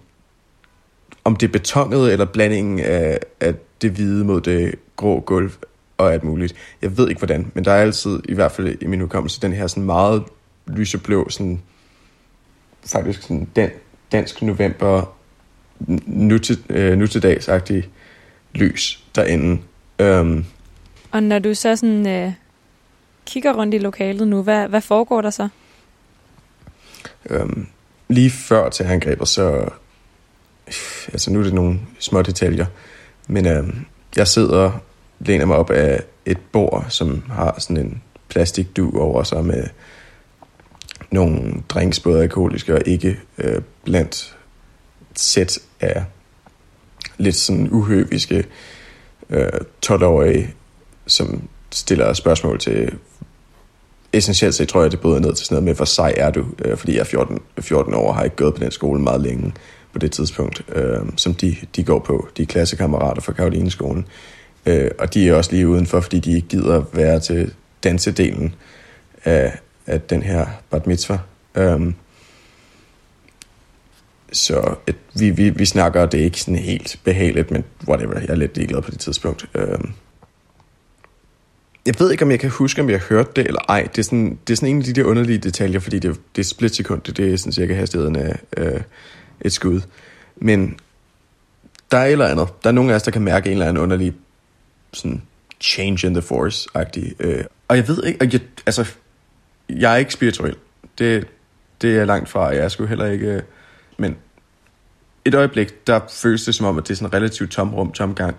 om 1.25 1.37
det 1.37 1.49
er 1.49 1.53
betonet 1.53 2.13
eller 2.13 2.25
blandingen 2.25 2.81
af, 2.81 3.19
af 3.41 3.55
det 3.83 3.91
hvide 3.91 4.25
mod 4.25 4.41
det 4.41 4.75
grå 4.97 5.21
gulv 5.21 5.53
og 5.99 6.13
alt 6.13 6.25
muligt. 6.25 6.55
Jeg 6.83 6.97
ved 6.99 7.09
ikke 7.09 7.19
hvordan, 7.19 7.53
men 7.55 7.65
der 7.65 7.73
er 7.73 7.83
altid, 7.83 8.21
i 8.29 8.35
hvert 8.35 8.53
fald 8.53 8.77
i 8.81 8.87
min 8.87 9.01
hukommelse, 9.01 9.41
den 9.41 9.53
her 9.53 9.67
sådan 9.67 9.83
meget 9.83 10.23
lyseblå, 10.67 11.29
sådan, 11.29 11.61
faktisk 12.87 13.23
sådan 13.23 13.49
den, 13.57 13.71
dansk 14.13 14.43
november 14.43 15.17
nu 16.07 16.39
til, 16.39 16.59
øh, 16.69 16.99
nu 16.99 17.07
til 17.07 17.23
dags 17.23 17.51
lys 18.55 19.05
derinde. 19.15 19.63
Um, 20.03 20.45
Og 21.11 21.23
når 21.23 21.39
du 21.39 21.55
så 21.55 21.77
sådan 21.77 22.07
øh, 22.07 22.33
kigger 23.27 23.53
rundt 23.53 23.75
i 23.75 23.79
lokalet 23.79 24.29
nu, 24.29 24.43
hvad, 24.43 24.69
hvad 24.69 24.81
foregår 24.81 25.21
der 25.21 25.31
så? 25.31 25.49
Øhm, 27.31 27.67
lige 28.09 28.31
før 28.31 28.69
til 28.69 28.85
angrebet, 28.85 29.29
så 29.29 29.69
altså 31.13 31.33
nu 31.33 31.39
er 31.39 31.43
det 31.43 31.55
nogle 31.55 31.81
små 31.99 32.23
detaljer, 32.23 32.67
men 33.29 33.47
øhm, 33.47 33.85
jeg 34.17 34.29
sidder, 34.29 34.73
læner 35.21 35.47
mig 35.47 35.57
op 35.57 35.71
af 35.71 36.03
et 36.27 36.39
bord, 36.53 36.87
som 36.89 37.23
har 37.31 37.55
sådan 37.59 37.77
en 37.77 38.03
plastikdug 38.29 38.97
over 38.97 39.23
sig 39.23 39.45
med 39.45 39.65
nogle 41.11 41.63
drinks, 41.69 42.01
både 42.01 42.23
alkoholiske 42.23 42.75
og 42.75 42.83
ikke 42.87 43.21
øh, 43.39 43.63
blandt 43.85 44.37
sæt 45.15 45.59
af 45.81 46.05
lidt 47.19 47.37
sådan 47.37 47.69
uhøviske 47.71 48.45
øh, 49.31 49.49
12-årige, 49.87 50.55
som 51.07 51.49
stiller 51.71 52.13
spørgsmål 52.13 52.59
til 52.59 52.99
essentielt 54.13 54.55
set 54.55 54.69
tror 54.69 54.83
jeg, 54.83 54.91
det 54.91 55.01
både 55.01 55.21
ned 55.21 55.35
til 55.35 55.47
sådan 55.47 55.55
noget 55.55 55.65
med, 55.65 55.75
hvor 55.75 55.85
sej 55.85 56.15
er 56.17 56.31
du, 56.31 56.47
øh, 56.65 56.77
fordi 56.77 56.93
jeg 56.93 57.01
er 57.01 57.05
14, 57.05 57.39
14 57.61 57.95
år 57.95 58.09
og 58.09 58.15
har 58.15 58.25
ikke 58.25 58.37
gået 58.37 58.55
på 58.55 58.65
den 58.65 58.71
skole 58.71 59.01
meget 59.01 59.21
længe 59.21 59.53
på 59.93 59.99
det 59.99 60.13
tidspunkt, 60.13 60.63
øh, 60.75 61.01
som 61.17 61.35
de, 61.35 61.57
de 61.77 61.85
går 61.85 61.99
på. 61.99 62.29
De 62.37 62.43
er 62.43 62.47
klassekammerater 62.47 63.23
fra 63.23 63.33
Karolineskolen. 63.33 64.07
Øh, 64.67 64.91
og 64.99 65.15
de 65.15 65.29
er 65.29 65.35
også 65.35 65.53
lige 65.53 65.69
udenfor, 65.69 66.01
fordi 66.01 66.19
de 66.19 66.33
ikke 66.33 66.49
gider 66.49 66.85
være 66.93 67.21
til 67.21 67.53
dansedelen 67.85 68.55
af, 69.25 69.59
af 69.87 70.01
den 70.01 70.23
her 70.23 70.47
bat 70.71 70.87
mitzvah. 70.87 71.19
Øh, 71.55 71.93
så 74.33 74.75
et, 74.87 74.97
vi, 75.15 75.31
vi, 75.31 75.51
vi 75.51 75.65
snakker, 75.65 76.07
det 76.07 76.21
er 76.21 76.25
ikke 76.25 76.41
sådan 76.41 76.57
helt 76.57 77.01
behageligt, 77.05 77.51
men 77.51 77.65
whatever, 77.89 78.21
jeg 78.21 78.29
er 78.29 78.35
lidt 78.35 78.57
ligeglad 78.57 78.83
på 78.83 78.91
det 78.91 79.01
tidspunkt. 79.01 79.47
Øh, 79.55 79.79
jeg 81.87 81.95
ved 81.99 82.11
ikke, 82.13 82.25
om 82.25 82.31
jeg 82.31 82.41
kan 82.41 82.51
huske, 82.51 82.83
om 82.83 82.91
jeg 82.91 82.99
hørte 82.99 83.31
det 83.37 83.47
eller 83.47 83.61
ej. 83.69 83.83
Det 83.83 83.99
er 83.99 84.03
sådan, 84.03 84.39
det 84.47 84.53
er 84.53 84.57
sådan 84.57 84.69
en 84.69 84.79
af 84.79 84.85
de 84.85 84.93
der 84.93 85.05
underlige 85.05 85.39
detaljer, 85.39 85.81
fordi 85.81 85.99
det, 85.99 86.21
det 86.37 86.43
er 86.43 86.47
splitsekund, 86.47 87.03
det 87.03 87.33
er 87.33 87.37
sådan 87.37 87.53
cirka 87.53 87.75
hastigheden 87.75 88.17
af 88.17 88.39
øh, 88.57 88.81
et 89.41 89.53
skud. 89.53 89.81
Men 90.37 90.79
der 91.91 91.99
er 91.99 92.05
et 92.05 92.13
eller 92.13 92.27
andet. 92.27 92.49
Der 92.63 92.69
er 92.69 92.73
nogen 92.73 92.91
af 92.91 92.95
os, 92.95 93.03
der 93.03 93.11
kan 93.11 93.23
mærke 93.23 93.47
en 93.47 93.53
eller 93.53 93.69
anden 93.69 93.83
underlig 93.83 94.15
sådan 94.93 95.23
change 95.61 96.07
in 96.07 96.15
the 96.15 96.23
force-agtig. 96.23 97.13
Øh. 97.21 97.45
Og 97.69 97.77
jeg 97.77 97.89
ved 97.89 98.05
ikke, 98.05 98.21
og 98.21 98.33
jeg, 98.33 98.41
altså, 98.67 98.95
jeg 99.69 99.93
er 99.93 99.97
ikke 99.97 100.13
spirituel. 100.13 100.57
Det, 100.99 101.27
det 101.83 101.99
er 101.99 102.05
langt 102.05 102.29
fra, 102.29 102.47
jeg 102.47 102.65
er 102.65 102.69
sgu 102.69 102.87
heller 102.87 103.07
ikke... 103.07 103.27
Øh, 103.27 103.43
men 103.99 104.17
et 105.25 105.35
øjeblik, 105.35 105.87
der 105.87 106.01
føles 106.11 106.45
det 106.45 106.55
som 106.55 106.67
om, 106.67 106.79
at 106.79 106.85
det 106.85 106.91
er 106.91 106.95
sådan 106.95 107.09
en 107.09 107.15
relativt 107.15 107.51
tomrum, 107.51 107.93
tomgang. 107.93 108.37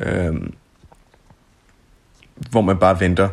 Øh, 0.00 0.34
hvor 2.50 2.60
man 2.60 2.78
bare 2.78 3.00
venter 3.00 3.28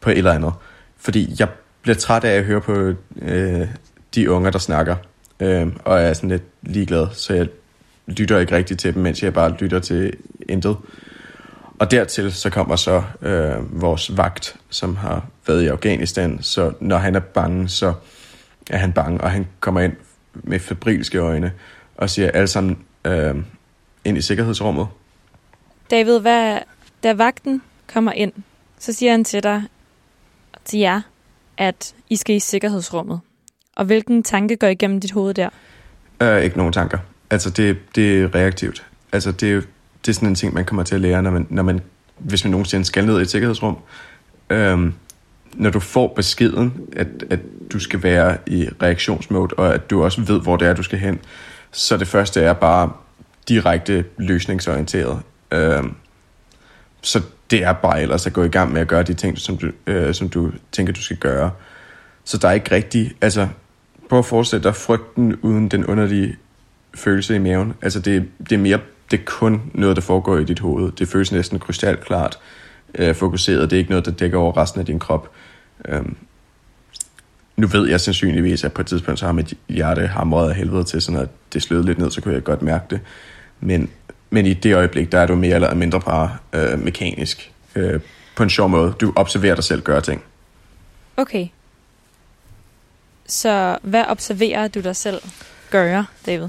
på 0.00 0.10
et 0.10 0.18
eller 0.18 0.32
andet. 0.32 0.52
Fordi 0.96 1.34
jeg 1.38 1.48
bliver 1.82 1.96
træt 1.96 2.24
af 2.24 2.36
at 2.36 2.44
høre 2.44 2.60
på 2.60 2.94
øh, 3.22 3.68
de 4.14 4.30
unger, 4.30 4.50
der 4.50 4.58
snakker, 4.58 4.96
øh, 5.40 5.66
og 5.84 6.00
er 6.00 6.12
sådan 6.12 6.30
lidt 6.30 6.42
ligeglad, 6.62 7.06
så 7.12 7.34
jeg 7.34 7.48
lytter 8.06 8.38
ikke 8.38 8.56
rigtigt 8.56 8.80
til 8.80 8.94
dem, 8.94 9.02
mens 9.02 9.22
jeg 9.22 9.34
bare 9.34 9.50
lytter 9.50 9.78
til 9.78 10.12
intet. 10.48 10.76
Og 11.78 11.90
dertil 11.90 12.32
så 12.32 12.50
kommer 12.50 12.76
så 12.76 13.02
øh, 13.22 13.80
vores 13.80 14.16
vagt, 14.16 14.56
som 14.70 14.96
har 14.96 15.26
været 15.46 15.62
i 15.62 15.66
Afghanistan, 15.66 16.38
så 16.42 16.72
når 16.80 16.96
han 16.96 17.14
er 17.14 17.20
bange, 17.20 17.68
så 17.68 17.94
er 18.70 18.76
han 18.78 18.92
bange, 18.92 19.20
og 19.20 19.30
han 19.30 19.46
kommer 19.60 19.80
ind 19.80 19.92
med 20.34 20.58
febrilske 20.58 21.18
øjne 21.18 21.52
og 21.96 22.10
siger 22.10 22.30
alle 22.30 22.46
sammen 22.46 22.78
øh, 23.04 23.34
ind 24.04 24.18
i 24.18 24.20
sikkerhedsrummet. 24.20 24.86
David, 25.90 26.18
hvad, 26.20 26.58
da 27.02 27.12
vagten 27.12 27.62
kommer 27.92 28.12
ind, 28.12 28.32
så 28.78 28.92
siger 28.92 29.10
han 29.10 29.24
til 29.24 29.42
dig, 29.42 29.62
til 30.64 30.78
jer, 30.78 31.00
at 31.56 31.94
I 32.10 32.16
skal 32.16 32.36
i 32.36 32.38
sikkerhedsrummet. 32.38 33.20
Og 33.76 33.84
hvilken 33.84 34.22
tanke 34.22 34.56
går 34.56 34.66
igennem 34.66 35.00
dit 35.00 35.12
hoved 35.12 35.34
der? 35.34 35.48
Øh, 36.22 36.42
ikke 36.42 36.56
nogen 36.56 36.72
tanker. 36.72 36.98
Altså, 37.30 37.50
det, 37.50 37.78
det 37.94 38.22
er 38.22 38.34
reaktivt. 38.34 38.86
Altså, 39.12 39.32
det, 39.32 39.68
det 40.06 40.08
er 40.08 40.14
sådan 40.14 40.28
en 40.28 40.34
ting, 40.34 40.54
man 40.54 40.64
kommer 40.64 40.82
til 40.82 40.94
at 40.94 41.00
lære, 41.00 41.22
når 41.22 41.30
man, 41.30 41.46
når 41.50 41.62
man 41.62 41.80
hvis 42.20 42.44
man 42.44 42.50
nogensinde 42.50 42.84
skal 42.84 43.06
ned 43.06 43.18
i 43.18 43.22
et 43.22 43.30
sikkerhedsrum. 43.30 43.78
Øh, 44.50 44.92
når 45.54 45.70
du 45.70 45.80
får 45.80 46.12
beskeden, 46.16 46.88
at, 46.96 47.06
at 47.30 47.40
du 47.72 47.78
skal 47.78 48.02
være 48.02 48.36
i 48.46 48.68
reaktionsmode, 48.82 49.54
og 49.56 49.74
at 49.74 49.90
du 49.90 50.04
også 50.04 50.20
ved, 50.20 50.40
hvor 50.40 50.56
det 50.56 50.68
er, 50.68 50.74
du 50.74 50.82
skal 50.82 50.98
hen, 50.98 51.18
så 51.70 51.96
det 51.96 52.08
første 52.08 52.40
er 52.40 52.52
bare 52.52 52.92
direkte 53.48 54.04
løsningsorienteret. 54.18 55.22
Øh, 55.52 55.84
så 57.02 57.22
det 57.50 57.62
er 57.62 57.72
bare 57.72 58.02
ellers 58.02 58.26
at 58.26 58.32
gå 58.32 58.42
i 58.42 58.48
gang 58.48 58.72
med 58.72 58.80
at 58.80 58.88
gøre 58.88 59.02
de 59.02 59.14
ting, 59.14 59.38
som 59.38 59.56
du, 59.56 59.70
øh, 59.86 60.14
som 60.14 60.28
du 60.28 60.52
tænker, 60.72 60.92
du 60.92 61.02
skal 61.02 61.16
gøre. 61.16 61.50
Så 62.24 62.38
der 62.38 62.48
er 62.48 62.52
ikke 62.52 62.74
rigtig, 62.74 63.12
altså 63.20 63.48
prøv 64.08 64.18
at 64.18 64.24
forestille 64.24 64.62
dig 64.62 64.76
frygten 64.76 65.36
uden 65.36 65.68
den 65.68 65.86
underlige 65.86 66.36
følelse 66.94 67.36
i 67.36 67.38
maven. 67.38 67.74
Altså 67.82 68.00
det, 68.00 68.28
det 68.38 68.52
er 68.52 68.58
mere, 68.58 68.78
det 69.10 69.20
er 69.20 69.24
kun 69.24 69.62
noget, 69.74 69.96
der 69.96 70.02
foregår 70.02 70.38
i 70.38 70.44
dit 70.44 70.60
hoved. 70.60 70.92
Det 70.92 71.08
føles 71.08 71.32
næsten 71.32 71.58
krystalklart 71.58 72.38
øh, 72.94 73.14
fokuseret. 73.14 73.70
Det 73.70 73.76
er 73.76 73.78
ikke 73.78 73.90
noget, 73.90 74.04
der 74.04 74.10
dækker 74.10 74.38
over 74.38 74.56
resten 74.56 74.80
af 74.80 74.86
din 74.86 74.98
krop. 74.98 75.30
Øhm, 75.88 76.16
nu 77.56 77.66
ved 77.66 77.88
jeg 77.88 78.00
sandsynligvis, 78.00 78.64
at 78.64 78.72
på 78.72 78.80
et 78.80 78.86
tidspunkt 78.86 79.20
så 79.20 79.26
har 79.26 79.32
mit 79.32 79.54
hjerte 79.68 80.06
hamret 80.06 80.48
af 80.48 80.56
helvede 80.56 80.84
til, 80.84 81.02
sådan 81.02 81.20
at 81.20 81.28
det 81.52 81.62
sløede 81.62 81.86
lidt 81.86 81.98
ned, 81.98 82.10
så 82.10 82.20
kunne 82.20 82.34
jeg 82.34 82.44
godt 82.44 82.62
mærke 82.62 82.84
det. 82.90 83.00
Men 83.60 83.90
men 84.30 84.46
i 84.46 84.54
det 84.54 84.74
øjeblik, 84.74 85.12
der 85.12 85.18
er 85.18 85.26
du 85.26 85.34
mere 85.34 85.54
eller 85.54 85.74
mindre 85.74 86.00
bare 86.00 86.36
øh, 86.52 86.84
mekanisk. 86.84 87.52
Øh, 87.74 88.00
på 88.40 88.42
en 88.42 88.50
sjov 88.50 88.68
måde. 88.68 88.94
Du 89.00 89.12
observerer 89.16 89.54
dig 89.54 89.64
selv 89.64 89.82
gøre 89.82 90.00
ting. 90.00 90.22
Okay. 91.16 91.46
Så 93.26 93.78
hvad 93.82 94.04
observerer 94.08 94.68
du 94.68 94.80
dig 94.80 94.96
selv 94.96 95.20
gøre, 95.70 96.06
David? 96.26 96.48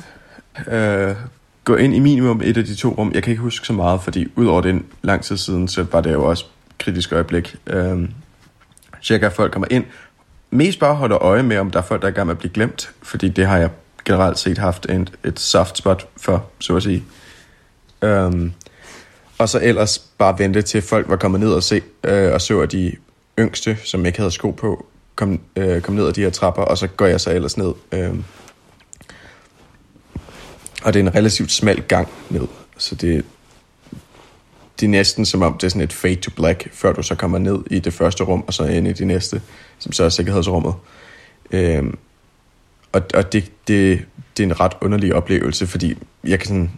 Øh, 0.68 1.16
gå 1.64 1.76
ind 1.76 1.96
i 1.96 2.00
minimum 2.00 2.42
et 2.44 2.58
af 2.58 2.64
de 2.64 2.76
to 2.76 2.90
rum. 2.90 3.12
Jeg 3.14 3.24
kan 3.24 3.32
ikke 3.32 3.42
huske 3.42 3.68
så 3.68 3.74
meget, 3.74 4.02
fordi 4.02 4.28
udover 4.36 4.62
den 4.62 4.86
lang 5.02 5.24
tid 5.24 5.38
siden, 5.38 5.68
så 5.68 5.86
var 5.92 6.02
det 6.02 6.14
jo 6.14 6.30
også 6.30 6.46
kritisk 6.78 7.14
øjeblik. 7.14 7.56
Øh, 7.68 8.10
tjekker, 9.02 9.28
at 9.28 9.34
folk 9.34 9.52
kommer 9.52 9.68
ind. 9.72 9.86
Mest 10.50 10.80
bare 10.80 10.96
holder 10.96 11.18
øje 11.18 11.44
med, 11.44 11.58
om 11.58 11.72
der 11.72 11.80
er 11.80 11.84
folk, 11.84 12.02
der 12.02 12.08
er 12.08 12.12
i 12.12 12.16
gang 12.16 12.28
med 12.28 12.36
at 12.36 12.40
blive 12.40 12.54
glemt. 12.54 12.92
Fordi 13.02 13.30
det 13.30 13.48
har 13.48 13.58
jeg 13.58 13.70
generelt 14.06 14.40
set 14.40 14.58
haft 14.58 14.86
en, 14.90 15.10
et 15.24 15.40
soft 15.40 15.78
spot 15.78 16.08
for, 16.18 16.46
så 16.60 16.76
at 16.76 16.84
sige. 16.84 17.04
Øhm, 18.03 18.53
og 19.38 19.50
så 19.50 19.60
ellers 19.63 20.00
bare 20.17 20.39
vente 20.39 20.62
til 20.62 20.81
folk 20.81 21.10
var 21.10 21.15
kommet 21.15 21.39
ned 21.39 21.53
og 21.53 21.63
se, 21.63 21.81
øh, 22.03 22.34
og 22.34 22.41
så 22.41 22.60
at 22.60 22.72
de 22.72 22.96
yngste, 23.39 23.77
som 23.84 24.05
ikke 24.05 24.17
havde 24.17 24.31
sko 24.31 24.51
på, 24.51 24.86
kom, 25.15 25.39
øh, 25.55 25.81
kom 25.81 25.96
ned 25.96 26.08
ad 26.08 26.13
de 26.13 26.22
her 26.22 26.29
trapper, 26.29 26.62
og 26.62 26.77
så 26.77 26.88
går 26.88 27.05
jeg 27.05 27.22
så 27.22 27.31
ellers 27.31 27.58
ned. 27.58 27.74
Øh, 27.91 28.15
og 30.84 30.93
det 30.93 31.00
er 31.00 31.03
en 31.03 31.15
relativt 31.15 31.51
smal 31.51 31.81
gang 31.81 32.08
ned, 32.29 32.48
så 32.77 32.96
det, 32.96 33.25
det 34.79 34.86
er 34.86 34.89
næsten 34.89 35.25
som 35.25 35.41
om 35.41 35.53
det 35.53 35.63
er 35.63 35.70
sådan 35.70 35.81
et 35.81 35.93
fade 35.93 36.15
to 36.15 36.31
black, 36.36 36.74
før 36.74 36.93
du 36.93 37.03
så 37.03 37.15
kommer 37.15 37.38
ned 37.38 37.60
i 37.72 37.79
det 37.79 37.93
første 37.93 38.24
rum, 38.24 38.43
og 38.48 38.53
så 38.53 38.65
ind 38.65 38.88
i 38.88 38.93
det 38.93 39.08
næste, 39.08 39.41
som 39.79 39.91
så 39.91 40.03
er 40.03 40.10
sikkerhedsrummet. 40.10 40.74
Øh, 41.51 41.84
og 42.91 43.01
og 43.13 43.34
det, 43.34 43.51
det, 43.67 44.05
det 44.38 44.43
er 44.43 44.48
en 44.48 44.60
ret 44.60 44.77
underlig 44.81 45.15
oplevelse, 45.15 45.67
fordi 45.67 45.98
jeg 46.24 46.39
kan 46.39 46.48
sådan 46.48 46.72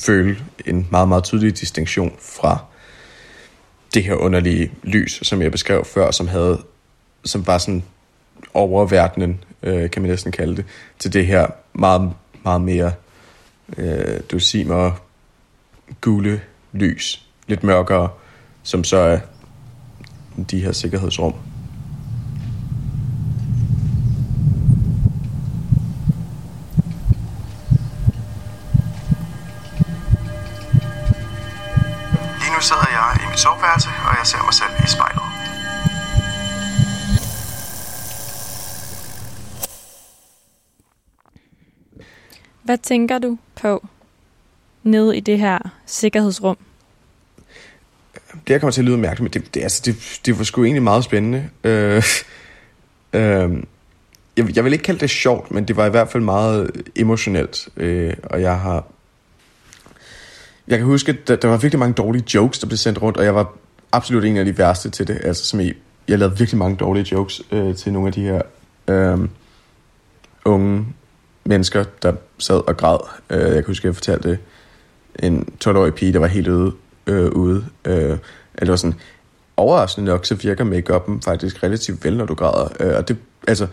føle 0.00 0.36
en 0.66 0.88
meget, 0.90 1.08
meget 1.08 1.24
tydelig 1.24 1.60
distinktion 1.60 2.12
fra 2.18 2.58
det 3.94 4.04
her 4.04 4.14
underlige 4.14 4.72
lys, 4.82 5.20
som 5.22 5.42
jeg 5.42 5.52
beskrev 5.52 5.84
før, 5.84 6.10
som 6.10 6.28
havde, 6.28 6.62
som 7.24 7.46
var 7.46 7.58
sådan 7.58 7.82
oververdenen, 8.54 9.44
øh, 9.62 9.90
kan 9.90 10.02
man 10.02 10.10
næsten 10.10 10.32
kalde 10.32 10.56
det, 10.56 10.64
til 10.98 11.12
det 11.12 11.26
her 11.26 11.46
meget, 11.72 12.12
meget 12.44 12.60
mere 12.60 12.92
øh, 13.76 14.20
dulcimer 14.30 14.92
gule 16.00 16.40
lys, 16.72 17.26
lidt 17.46 17.64
mørkere, 17.64 18.08
som 18.62 18.84
så 18.84 18.96
er 18.96 19.18
de 20.50 20.60
her 20.60 20.72
sikkerhedsrum. 20.72 21.34
Jeg 34.24 34.28
ser 34.28 34.42
mig 34.42 34.54
selv 34.54 34.84
i 34.84 34.88
spejlet. 34.88 35.22
Hvad 42.62 42.78
tænker 42.78 43.18
du 43.18 43.38
på 43.54 43.86
nede 44.82 45.16
i 45.16 45.20
det 45.20 45.38
her 45.38 45.58
sikkerhedsrum? 45.86 46.56
Det 48.32 48.50
jeg 48.50 48.60
kommer 48.60 48.72
til 48.72 48.80
at 48.80 48.84
lyde 48.84 48.98
mærkeligt, 48.98 49.34
men 49.34 49.42
det, 49.42 49.54
det, 49.54 49.62
altså, 49.62 49.82
det, 49.84 50.20
det 50.26 50.38
var 50.38 50.44
sgu 50.44 50.64
egentlig 50.64 50.82
meget 50.82 51.04
spændende. 51.04 51.50
Øh, 51.64 52.02
øh, 53.18 53.62
jeg, 54.36 54.56
jeg 54.56 54.64
vil 54.64 54.72
ikke 54.72 54.82
kalde 54.82 55.00
det 55.00 55.10
sjovt, 55.10 55.50
men 55.50 55.68
det 55.68 55.76
var 55.76 55.86
i 55.86 55.90
hvert 55.90 56.08
fald 56.08 56.22
meget 56.22 56.70
emotionelt. 56.96 57.68
Øh, 57.76 58.14
og 58.24 58.40
jeg 58.40 58.60
har 58.60 58.84
jeg 60.68 60.78
kan 60.78 60.86
huske, 60.86 61.12
at 61.12 61.28
der, 61.28 61.36
der 61.36 61.48
var 61.48 61.56
virkelig 61.56 61.78
mange 61.78 61.94
dårlige 61.94 62.24
jokes, 62.34 62.58
der 62.58 62.66
blev 62.66 62.78
sendt 62.78 63.02
rundt, 63.02 63.16
og 63.16 63.24
jeg 63.24 63.34
var 63.34 63.52
absolut 63.94 64.24
en 64.24 64.36
af 64.36 64.44
de 64.44 64.58
værste 64.58 64.90
til 64.90 65.08
det. 65.08 65.20
Altså, 65.24 65.46
som 65.46 65.60
i, 65.60 65.72
jeg 66.08 66.18
lavede 66.18 66.38
virkelig 66.38 66.58
mange 66.58 66.76
dårlige 66.76 67.06
jokes 67.12 67.42
øh, 67.52 67.74
til 67.74 67.92
nogle 67.92 68.08
af 68.08 68.12
de 68.12 68.22
her 68.22 68.42
øh, 68.88 69.28
unge 70.44 70.86
mennesker, 71.44 71.84
der 72.02 72.12
sad 72.38 72.68
og 72.68 72.76
græd. 72.76 72.98
Øh, 73.30 73.40
jeg 73.40 73.54
kan 73.54 73.64
huske, 73.66 73.82
at 73.82 73.84
jeg 73.84 73.94
fortalte 73.94 74.38
en 75.18 75.48
12-årig 75.64 75.94
pige, 75.94 76.12
der 76.12 76.18
var 76.18 76.26
helt 76.26 76.48
ude. 76.48 76.72
Øh, 77.06 77.28
ude 77.32 77.64
øh, 77.84 78.18
eller 78.54 78.72
var 78.72 78.76
sådan, 78.76 78.98
overraskende 79.56 80.10
nok, 80.10 80.26
så 80.26 80.34
virker 80.34 80.64
make 80.64 81.00
faktisk 81.24 81.62
relativt 81.62 82.04
vel, 82.04 82.16
når 82.16 82.26
du 82.26 82.34
græder. 82.34 82.68
Øh, 82.80 82.96
og 82.96 83.08
det, 83.08 83.16
altså, 83.48 83.66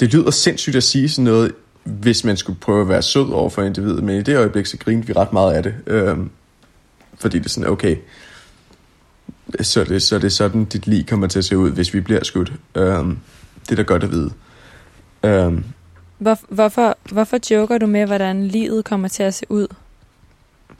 det 0.00 0.14
lyder 0.14 0.30
sindssygt 0.30 0.76
at 0.76 0.82
sige 0.82 1.08
sådan 1.08 1.24
noget 1.24 1.52
hvis 1.86 2.24
man 2.24 2.36
skulle 2.36 2.58
prøve 2.60 2.80
at 2.80 2.88
være 2.88 3.02
sød 3.02 3.30
over 3.30 3.50
for 3.50 3.62
individet, 3.62 4.04
men 4.04 4.16
i 4.16 4.22
det 4.22 4.36
øjeblik, 4.36 4.66
så 4.66 4.76
grinede 4.76 5.06
vi 5.06 5.12
ret 5.12 5.32
meget 5.32 5.54
af 5.54 5.62
det. 5.62 5.74
Øh, 5.86 6.16
fordi 7.18 7.38
det 7.38 7.44
er 7.44 7.50
sådan, 7.50 7.70
okay, 7.70 7.96
så 9.62 9.84
det, 9.84 10.02
så 10.02 10.14
er 10.14 10.18
det 10.18 10.32
sådan, 10.32 10.64
dit 10.64 10.86
liv 10.86 11.04
kommer 11.04 11.26
til 11.26 11.38
at 11.38 11.44
se 11.44 11.58
ud, 11.58 11.70
hvis 11.70 11.94
vi 11.94 12.00
bliver 12.00 12.24
skudt. 12.24 12.52
Um, 12.74 13.18
det 13.62 13.70
er 13.70 13.76
da 13.76 13.82
godt 13.82 14.04
at 14.04 14.10
vide. 14.10 14.30
Um, 15.46 15.64
Hvor, 16.18 16.38
hvorfor, 16.48 16.98
hvorfor 17.12 17.38
joker 17.50 17.78
du 17.78 17.86
med, 17.86 18.06
hvordan 18.06 18.48
livet 18.48 18.84
kommer 18.84 19.08
til 19.08 19.22
at 19.22 19.34
se 19.34 19.46
ud, 19.48 19.66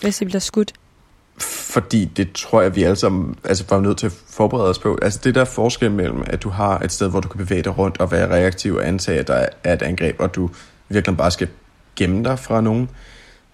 hvis 0.01 0.21
I 0.21 0.25
bliver 0.25 0.41
skudt? 0.41 0.73
fordi 1.77 2.05
det 2.05 2.33
tror 2.33 2.63
jeg, 2.63 2.77
vi 2.77 2.83
alle 2.83 2.97
sammen 2.97 3.37
altså, 3.45 3.65
var 3.71 3.81
nødt 3.81 3.99
til 3.99 4.07
at 4.07 4.13
forberede 4.29 4.69
os 4.69 4.79
på. 4.79 4.99
Altså 5.03 5.21
det 5.25 5.35
der 5.35 5.45
forskel 5.45 5.91
mellem, 5.91 6.23
at 6.27 6.43
du 6.43 6.49
har 6.49 6.79
et 6.79 6.93
sted, 6.93 7.11
hvor 7.11 7.21
du 7.21 7.29
kan 7.29 7.39
bevæge 7.39 7.63
dig 7.63 7.79
rundt 7.79 8.01
og 8.01 8.13
være 8.13 8.29
reaktiv 8.31 8.75
og 8.75 8.89
antage, 8.89 9.19
at 9.19 9.29
der 9.29 9.47
er 9.65 9.75
et 9.75 9.83
angreb, 9.83 10.17
og 10.19 10.35
du 10.35 10.51
virkelig 10.89 11.17
bare 11.17 11.31
skal 11.31 11.49
gemme 11.97 12.25
dig 12.25 12.39
fra 12.39 12.61
nogen, 12.61 12.91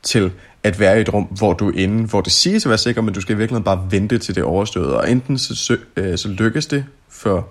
til 0.02 0.32
at 0.62 0.80
være 0.80 0.99
i 0.99 1.00
et 1.00 1.12
rum, 1.12 1.25
hvor 1.25 1.52
du 1.52 1.68
er 1.68 1.73
inde, 1.78 2.04
hvor 2.06 2.21
det 2.21 2.32
siges 2.32 2.66
at 2.66 2.68
være 2.68 2.78
sikker, 2.78 3.02
men 3.02 3.14
du 3.14 3.21
skal 3.21 3.38
virkelig 3.38 3.64
bare 3.64 3.87
vente 3.90 4.18
til 4.18 4.35
det 4.35 4.44
overstået. 4.44 4.94
Og 4.94 5.11
enten 5.11 5.38
så, 5.38 5.76
øh, 5.97 6.18
så 6.18 6.28
lykkes 6.28 6.66
det 6.66 6.85
for 7.09 7.49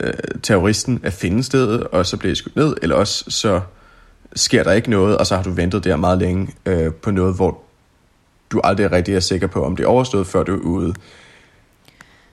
øh, 0.00 0.12
terroristen 0.42 1.00
at 1.02 1.12
finde 1.12 1.42
stedet, 1.42 1.84
og 1.84 2.06
så 2.06 2.16
bliver 2.16 2.30
det 2.30 2.38
skudt 2.38 2.56
ned, 2.56 2.76
eller 2.82 2.96
også 2.96 3.24
så 3.28 3.60
sker 4.36 4.62
der 4.62 4.72
ikke 4.72 4.90
noget, 4.90 5.18
og 5.18 5.26
så 5.26 5.36
har 5.36 5.42
du 5.42 5.50
ventet 5.50 5.84
der 5.84 5.96
meget 5.96 6.18
længe 6.18 6.48
øh, 6.66 6.92
på 6.92 7.10
noget, 7.10 7.34
hvor 7.34 7.62
du 8.50 8.60
aldrig 8.64 8.92
rigtig 8.92 9.14
er 9.14 9.20
sikker 9.20 9.46
på, 9.46 9.64
om 9.64 9.76
det 9.76 9.84
er 9.84 9.88
overstået, 9.88 10.26
før 10.26 10.42
du 10.42 10.54
er 10.54 10.60
ude. 10.60 10.94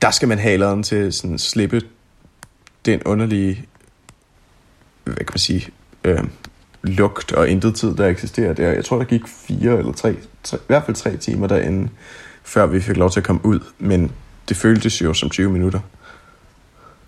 Der 0.01 0.11
skal 0.11 0.27
man 0.27 0.39
have 0.39 0.83
til 0.83 1.13
sådan 1.13 1.39
slippe 1.39 1.81
den 2.85 3.03
underlige, 3.03 3.65
hvad 5.03 5.15
kan 5.15 5.27
man 5.31 5.39
sige, 5.39 5.69
øh, 6.03 6.23
lugt 6.83 7.31
og 7.31 7.49
intet 7.49 7.75
tid, 7.75 7.95
der 7.95 8.07
eksisterer 8.07 8.53
der. 8.53 8.71
Jeg 8.71 8.85
tror, 8.85 8.97
der 8.97 9.05
gik 9.05 9.27
fire 9.27 9.77
eller 9.77 9.93
tre, 9.93 10.15
tre, 10.43 10.57
i 10.57 10.67
hvert 10.67 10.83
fald 10.83 10.95
tre 10.95 11.17
timer 11.17 11.47
derinde, 11.47 11.89
før 12.43 12.65
vi 12.65 12.81
fik 12.81 12.97
lov 12.97 13.09
til 13.09 13.19
at 13.19 13.25
komme 13.25 13.45
ud, 13.45 13.59
men 13.79 14.11
det 14.49 14.57
føltes 14.57 15.01
jo 15.01 15.13
som 15.13 15.29
20 15.29 15.51
minutter. 15.51 15.79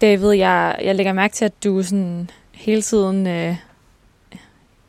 David, 0.02 0.32
jeg, 0.32 0.80
jeg 0.84 0.96
lægger 0.96 1.14
mærke 1.14 1.34
til, 1.34 1.46
at 1.46 1.64
du 1.64 1.84
sådan 1.84 2.30
hele 2.52 2.82
tiden 2.82 3.28
øh, 3.28 3.56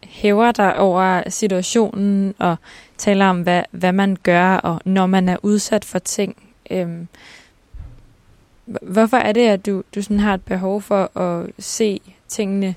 hæver 0.05 0.52
dig 0.52 0.78
over 0.78 1.31
situationen 1.31 2.35
og 2.38 2.57
taler 2.99 3.26
om, 3.26 3.43
hvad, 3.43 3.62
hvad 3.71 3.93
man 3.93 4.16
gør, 4.23 4.57
og 4.57 4.81
når 4.85 5.07
man 5.07 5.28
er 5.28 5.37
udsat 5.43 5.85
for 5.85 5.99
ting. 5.99 6.37
Øhm, 6.71 7.09
hvorfor 8.83 9.16
er 9.16 9.33
det, 9.33 9.49
at 9.49 9.66
du, 9.66 9.83
du 9.95 10.02
sådan 10.02 10.21
har 10.21 10.35
et 10.35 10.43
behov 10.43 10.83
for 10.83 11.19
at 11.19 11.50
se 11.59 12.00
tingene 12.28 12.75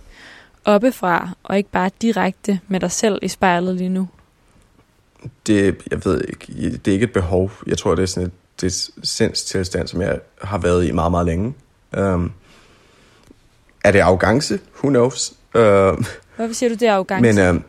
oppefra, 0.69 1.29
og 1.43 1.57
ikke 1.57 1.71
bare 1.71 1.89
direkte 2.01 2.59
med 2.67 2.79
dig 2.79 2.91
selv 2.91 3.19
i 3.21 3.27
spejlet 3.27 3.75
lige 3.75 3.89
nu? 3.89 4.07
Det, 5.47 5.77
jeg 5.91 6.05
ved 6.05 6.21
ikke, 6.27 6.71
det 6.77 6.88
er 6.88 6.91
ikke 6.91 7.03
et 7.03 7.13
behov. 7.13 7.51
Jeg 7.67 7.77
tror, 7.77 7.95
det 7.95 8.01
er 8.03 8.07
sådan 8.07 8.27
et, 8.27 8.33
det 8.61 8.89
sindstilstand, 9.03 9.88
som 9.88 10.01
jeg 10.01 10.19
har 10.41 10.57
været 10.57 10.88
i 10.88 10.91
meget, 10.91 11.11
meget 11.11 11.25
længe. 11.25 11.53
Um, 11.97 12.31
er 13.83 13.91
det 13.91 13.99
arrogance? 13.99 14.59
Who 14.77 14.89
knows? 14.89 15.33
Uh, 15.55 15.61
Hvorfor 16.35 16.53
siger 16.53 16.69
du, 16.69 16.75
det 16.75 16.88
er 16.88 16.93
arrogance? 16.93 17.33
Men, 17.33 17.55
uh, 17.55 17.61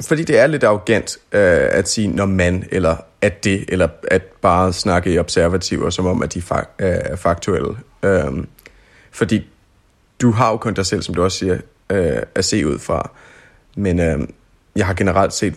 fordi 0.00 0.24
det 0.24 0.38
er 0.38 0.46
lidt 0.46 0.64
arrogant 0.64 1.16
uh, 1.16 1.38
at 1.78 1.88
sige, 1.88 2.08
når 2.08 2.26
man, 2.26 2.68
eller 2.70 2.96
at 3.20 3.44
det, 3.44 3.64
eller 3.68 3.88
at 4.10 4.22
bare 4.22 4.72
snakke 4.72 5.12
i 5.12 5.18
observativer, 5.18 5.90
som 5.90 6.06
om, 6.06 6.22
at 6.22 6.34
de 6.34 6.42
er 6.78 7.16
faktuelle. 7.16 7.76
Uh, 8.02 8.44
fordi 9.10 9.46
du 10.20 10.30
har 10.30 10.50
jo 10.50 10.56
kun 10.56 10.74
dig 10.74 10.86
selv, 10.86 11.02
som 11.02 11.14
du 11.14 11.22
også 11.22 11.38
siger, 11.38 11.54
uh, 11.92 12.22
at 12.34 12.44
se 12.44 12.66
ud 12.66 12.78
fra. 12.78 13.10
Men 13.76 13.98
uh, 13.98 14.28
jeg 14.76 14.86
har 14.86 14.94
generelt 14.94 15.32
set 15.32 15.54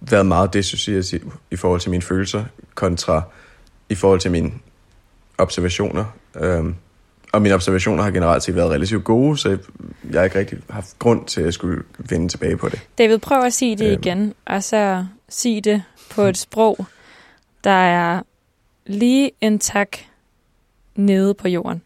været 0.00 0.26
meget 0.26 0.54
dissociativ 0.54 1.34
i 1.50 1.56
forhold 1.56 1.80
til 1.80 1.90
mine 1.90 2.02
følelser, 2.02 2.44
kontra 2.74 3.22
i 3.88 3.94
forhold 3.94 4.20
til 4.20 4.30
mine 4.30 4.52
observationer. 5.38 6.04
Um, 6.40 6.76
og 7.32 7.42
mine 7.42 7.54
observationer 7.54 8.02
har 8.02 8.10
generelt 8.10 8.42
set 8.42 8.56
været 8.56 8.70
relativt 8.70 9.04
gode, 9.04 9.38
så 9.38 9.58
jeg 10.10 10.20
har 10.20 10.24
ikke 10.24 10.38
rigtig 10.38 10.58
haft 10.70 10.98
grund 10.98 11.26
til 11.26 11.40
at 11.40 11.54
skulle 11.54 11.82
vende 11.98 12.28
tilbage 12.28 12.56
på 12.56 12.68
det. 12.68 12.80
David, 12.98 13.18
prøv 13.18 13.42
at 13.42 13.52
sige 13.52 13.76
det 13.76 13.92
øhm. 13.92 14.00
igen, 14.02 14.34
og 14.44 14.62
så 14.64 15.06
sig 15.28 15.64
det 15.64 15.82
på 16.10 16.22
et 16.22 16.36
sprog, 16.38 16.86
der 17.64 17.70
er 17.70 18.22
lige 18.86 19.30
en 19.40 19.58
tak 19.58 19.88
nede 20.96 21.34
på 21.34 21.48
jorden. 21.48 21.82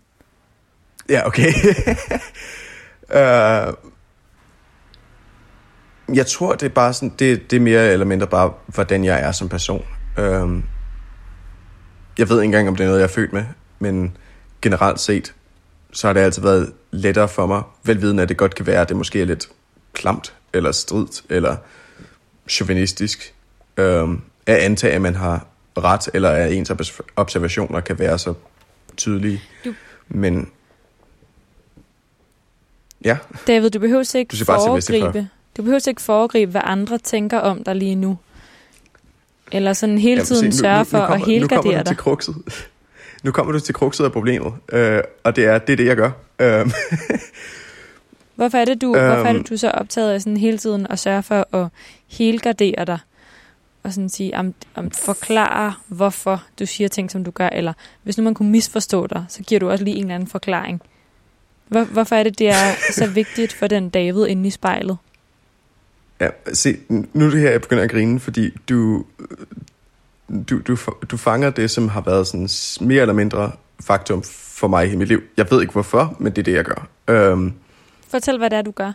Ja, 1.09 1.27
okay. 1.27 1.53
uh, 3.09 3.75
jeg 6.16 6.27
tror, 6.27 6.55
det 6.55 6.62
er 6.62 6.75
bare 6.75 6.92
sådan, 6.92 7.12
det, 7.18 7.51
det 7.51 7.57
er 7.57 7.61
mere 7.61 7.92
eller 7.92 8.07
mindre 8.07 8.27
bare, 8.27 8.53
hvordan 8.66 9.05
jeg 9.05 9.21
er 9.21 9.33
som 9.33 9.49
person. 9.49 9.85
Uh, 10.18 10.62
jeg 12.18 12.29
ved 12.29 12.37
ikke 12.37 12.44
engang, 12.44 12.68
om 12.68 12.77
det 12.77 12.85
er 12.85 12.88
noget, 12.88 13.01
jeg 13.01 13.07
er 13.07 13.12
født 13.12 13.33
med, 13.33 13.44
men 13.79 14.16
generelt 14.62 15.01
set, 15.01 15.35
så 15.92 16.07
har 16.07 16.12
det 16.12 16.21
altid 16.21 16.42
været 16.42 16.73
lettere 16.90 17.29
for 17.29 17.47
mig, 17.47 17.62
velvidende 17.85 18.23
at 18.23 18.29
det 18.29 18.37
godt 18.37 18.55
kan 18.55 18.66
være, 18.66 18.81
at 18.81 18.88
det 18.88 18.97
måske 18.97 19.21
er 19.21 19.25
lidt 19.25 19.49
klamt, 19.92 20.35
eller 20.53 20.73
stridt, 20.73 21.23
eller 21.29 21.57
chauvinistisk, 22.49 23.35
øhm, 23.77 24.21
at 24.47 24.57
antage, 24.57 24.92
at 24.92 25.01
man 25.01 25.14
har 25.14 25.47
ret, 25.79 26.09
eller 26.14 26.31
at 26.31 26.53
ens 26.53 26.73
observationer 27.16 27.81
kan 27.81 27.99
være 27.99 28.18
så 28.18 28.35
tydelige. 28.97 29.42
Du... 29.64 29.75
Men 30.09 30.51
ja. 33.04 33.16
David, 33.46 33.70
du 33.70 33.78
behøver 33.78 34.16
ikke 34.16 34.37
du 34.37 34.44
foregribe. 34.44 35.28
Du 35.56 35.62
behøver 35.62 35.88
ikke 35.88 36.02
foregribe, 36.02 36.50
hvad 36.50 36.61
andre 36.64 36.98
tænker 36.98 37.38
om 37.38 37.64
dig 37.64 37.76
lige 37.76 37.94
nu. 37.94 38.18
Eller 39.52 39.72
sådan 39.72 39.98
hele 39.98 40.24
tiden 40.24 40.42
Jamen, 40.42 40.52
se, 40.52 40.62
nu, 40.62 40.64
sørge 40.64 40.84
for 40.84 40.98
nu, 40.98 41.02
nu 41.02 41.06
kommer, 41.06 41.24
at 41.24 41.30
helgardere 41.30 41.62
dig. 41.62 41.64
Nu 41.64 41.72
kommer 41.72 41.82
du 41.82 41.88
til 41.88 41.96
krukset 41.96 42.34
nu 43.24 43.32
kommer 43.32 43.52
du 43.52 43.61
til 43.61 43.74
krukset 43.74 44.04
af 44.04 44.12
problemet, 44.12 44.52
øh, 44.72 45.00
og 45.24 45.37
det 45.37 45.44
er, 45.44 45.58
det 45.58 45.72
er 45.72 45.76
det, 45.76 45.87
jeg 45.87 45.96
gør. 45.96 46.11
Øh. 46.38 46.70
hvorfor, 48.37 48.58
er 48.58 48.64
det, 48.64 48.80
du, 48.80 48.88
hvorfor 48.88 49.06
er 49.06 49.32
det, 49.32 49.34
øhm. 49.34 49.44
du 49.44 49.56
så 49.56 49.70
optaget 49.70 50.12
af 50.12 50.20
sådan 50.20 50.37
hele 50.37 50.58
tiden 50.58 50.87
at 50.90 50.98
sørge 50.98 51.22
for 51.22 51.54
at 51.56 51.68
helgardere 52.08 52.84
dig? 52.84 52.98
Og 53.82 53.92
sådan 53.92 54.08
sige, 54.08 54.37
om, 54.37 54.54
om 54.74 54.90
forklare, 54.90 55.74
hvorfor 55.88 56.44
du 56.58 56.66
siger 56.66 56.88
ting, 56.88 57.11
som 57.11 57.24
du 57.24 57.30
gør, 57.30 57.48
eller 57.48 57.72
hvis 58.02 58.18
nu 58.18 58.24
man 58.24 58.34
kunne 58.34 58.50
misforstå 58.50 59.06
dig, 59.06 59.24
så 59.28 59.42
giver 59.42 59.58
du 59.58 59.70
også 59.70 59.84
lige 59.84 59.96
en 59.96 60.02
eller 60.02 60.14
anden 60.14 60.28
forklaring. 60.28 60.82
Hvor, 61.68 61.85
hvorfor 61.85 62.16
er 62.16 62.22
det, 62.22 62.38
det 62.38 62.48
er 62.48 62.74
så 62.92 63.07
vigtigt 63.07 63.52
for 63.52 63.66
den 63.66 63.88
David 63.90 64.26
inde 64.26 64.46
i 64.46 64.50
spejlet? 64.50 64.96
Ja, 66.20 66.28
se, 66.52 66.76
nu 66.88 67.26
er 67.26 67.31
det 67.31 67.40
her, 67.40 67.50
jeg 67.50 67.61
begynder 67.61 67.83
at 67.83 67.90
grine, 67.90 68.20
fordi 68.20 68.50
du, 68.68 69.04
du, 70.50 70.61
du, 70.61 70.76
du 71.11 71.16
fanger 71.16 71.50
det, 71.50 71.70
som 71.70 71.88
har 71.88 72.00
været 72.00 72.26
sådan 72.26 72.48
mere 72.88 73.00
eller 73.00 73.14
mindre 73.14 73.52
faktum 73.81 74.22
for 74.59 74.68
mig 74.68 74.92
i 74.92 74.96
mit 74.96 75.09
liv. 75.09 75.22
Jeg 75.37 75.46
ved 75.50 75.61
ikke 75.61 75.72
hvorfor, 75.72 76.16
men 76.18 76.33
det 76.33 76.38
er 76.38 76.42
det, 76.42 76.52
jeg 76.52 76.64
gør. 76.64 76.88
Um, 77.33 77.54
Fortæl, 78.09 78.38
hvad 78.38 78.50
det 78.50 78.59
er, 78.59 78.62
du 78.62 78.70
gør. 78.70 78.92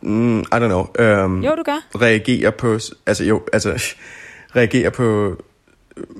Mm, 0.00 0.40
I 0.40 0.44
don't 0.52 0.58
know. 0.58 0.86
Um, 1.24 1.42
jo, 1.42 1.54
du 1.54 1.62
gør. 1.62 2.00
Reagerer 2.00 2.50
på, 2.50 2.78
altså 3.06 3.24
jo, 3.24 3.42
altså, 3.52 3.94
reagerer 4.56 4.90
på 4.90 5.36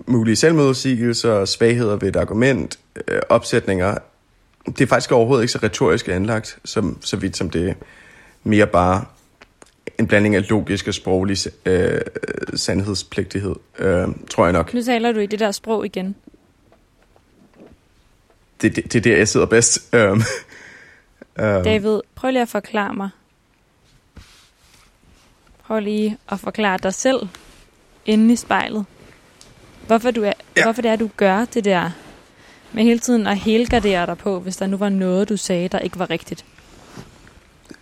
mulige 0.06 0.36
selvmodsigelser, 0.36 1.44
svagheder 1.44 1.96
ved 1.96 2.08
et 2.08 2.16
argument, 2.16 2.78
øh, 3.08 3.20
opsætninger. 3.28 3.98
Det 4.66 4.80
er 4.80 4.86
faktisk 4.86 5.12
overhovedet 5.12 5.42
ikke 5.42 5.52
så 5.52 5.58
retorisk 5.62 6.08
anlagt, 6.08 6.58
som, 6.64 6.98
så 7.00 7.16
vidt 7.16 7.36
som 7.36 7.50
det 7.50 7.74
mere 8.44 8.66
bare 8.66 9.04
en 9.98 10.06
blanding 10.06 10.34
af 10.34 10.50
logisk 10.50 10.88
og 10.88 10.94
sproglig 10.94 11.36
øh, 11.66 12.00
sandhedspligtighed, 12.54 13.54
øh, 13.78 14.08
tror 14.30 14.44
jeg 14.44 14.52
nok. 14.52 14.74
Nu 14.74 14.82
taler 14.82 15.12
du 15.12 15.20
i 15.20 15.26
det 15.26 15.40
der 15.40 15.50
sprog 15.50 15.86
igen. 15.86 16.14
Det, 18.62 18.76
det, 18.76 18.92
det 18.92 18.98
er 18.98 19.00
der, 19.00 19.16
jeg 19.16 19.28
sidder 19.28 19.46
bedst. 19.46 19.94
Um, 19.94 20.22
David, 21.36 22.00
prøv 22.14 22.30
lige 22.30 22.42
at 22.42 22.48
forklare 22.48 22.94
mig. 22.94 23.10
Prøv 25.64 25.80
lige 25.80 26.18
at 26.28 26.40
forklare 26.40 26.78
dig 26.82 26.94
selv 26.94 27.28
inde 28.06 28.32
i 28.32 28.36
spejlet. 28.36 28.84
Hvorfor, 29.88 30.10
du 30.10 30.22
er, 30.22 30.32
ja. 30.56 30.62
hvorfor 30.62 30.82
det 30.82 30.90
er, 30.90 30.96
du 30.96 31.10
gør 31.16 31.44
det 31.44 31.64
der 31.64 31.90
med 32.72 32.84
hele 32.84 32.98
tiden 32.98 33.26
at 33.26 33.38
helgardere 33.38 34.06
dig 34.06 34.18
på, 34.18 34.40
hvis 34.40 34.56
der 34.56 34.66
nu 34.66 34.76
var 34.76 34.88
noget, 34.88 35.28
du 35.28 35.36
sagde, 35.36 35.68
der 35.68 35.78
ikke 35.78 35.98
var 35.98 36.10
rigtigt? 36.10 36.44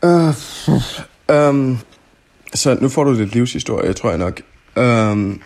Uh, 0.02 0.34
um, 1.36 1.78
så 2.54 2.78
nu 2.80 2.88
får 2.88 3.04
du 3.04 3.12
lidt 3.12 3.34
livshistorie, 3.34 3.92
tror 3.92 4.08
jeg 4.10 4.18
nok. 4.18 4.40
Um, 4.76 5.42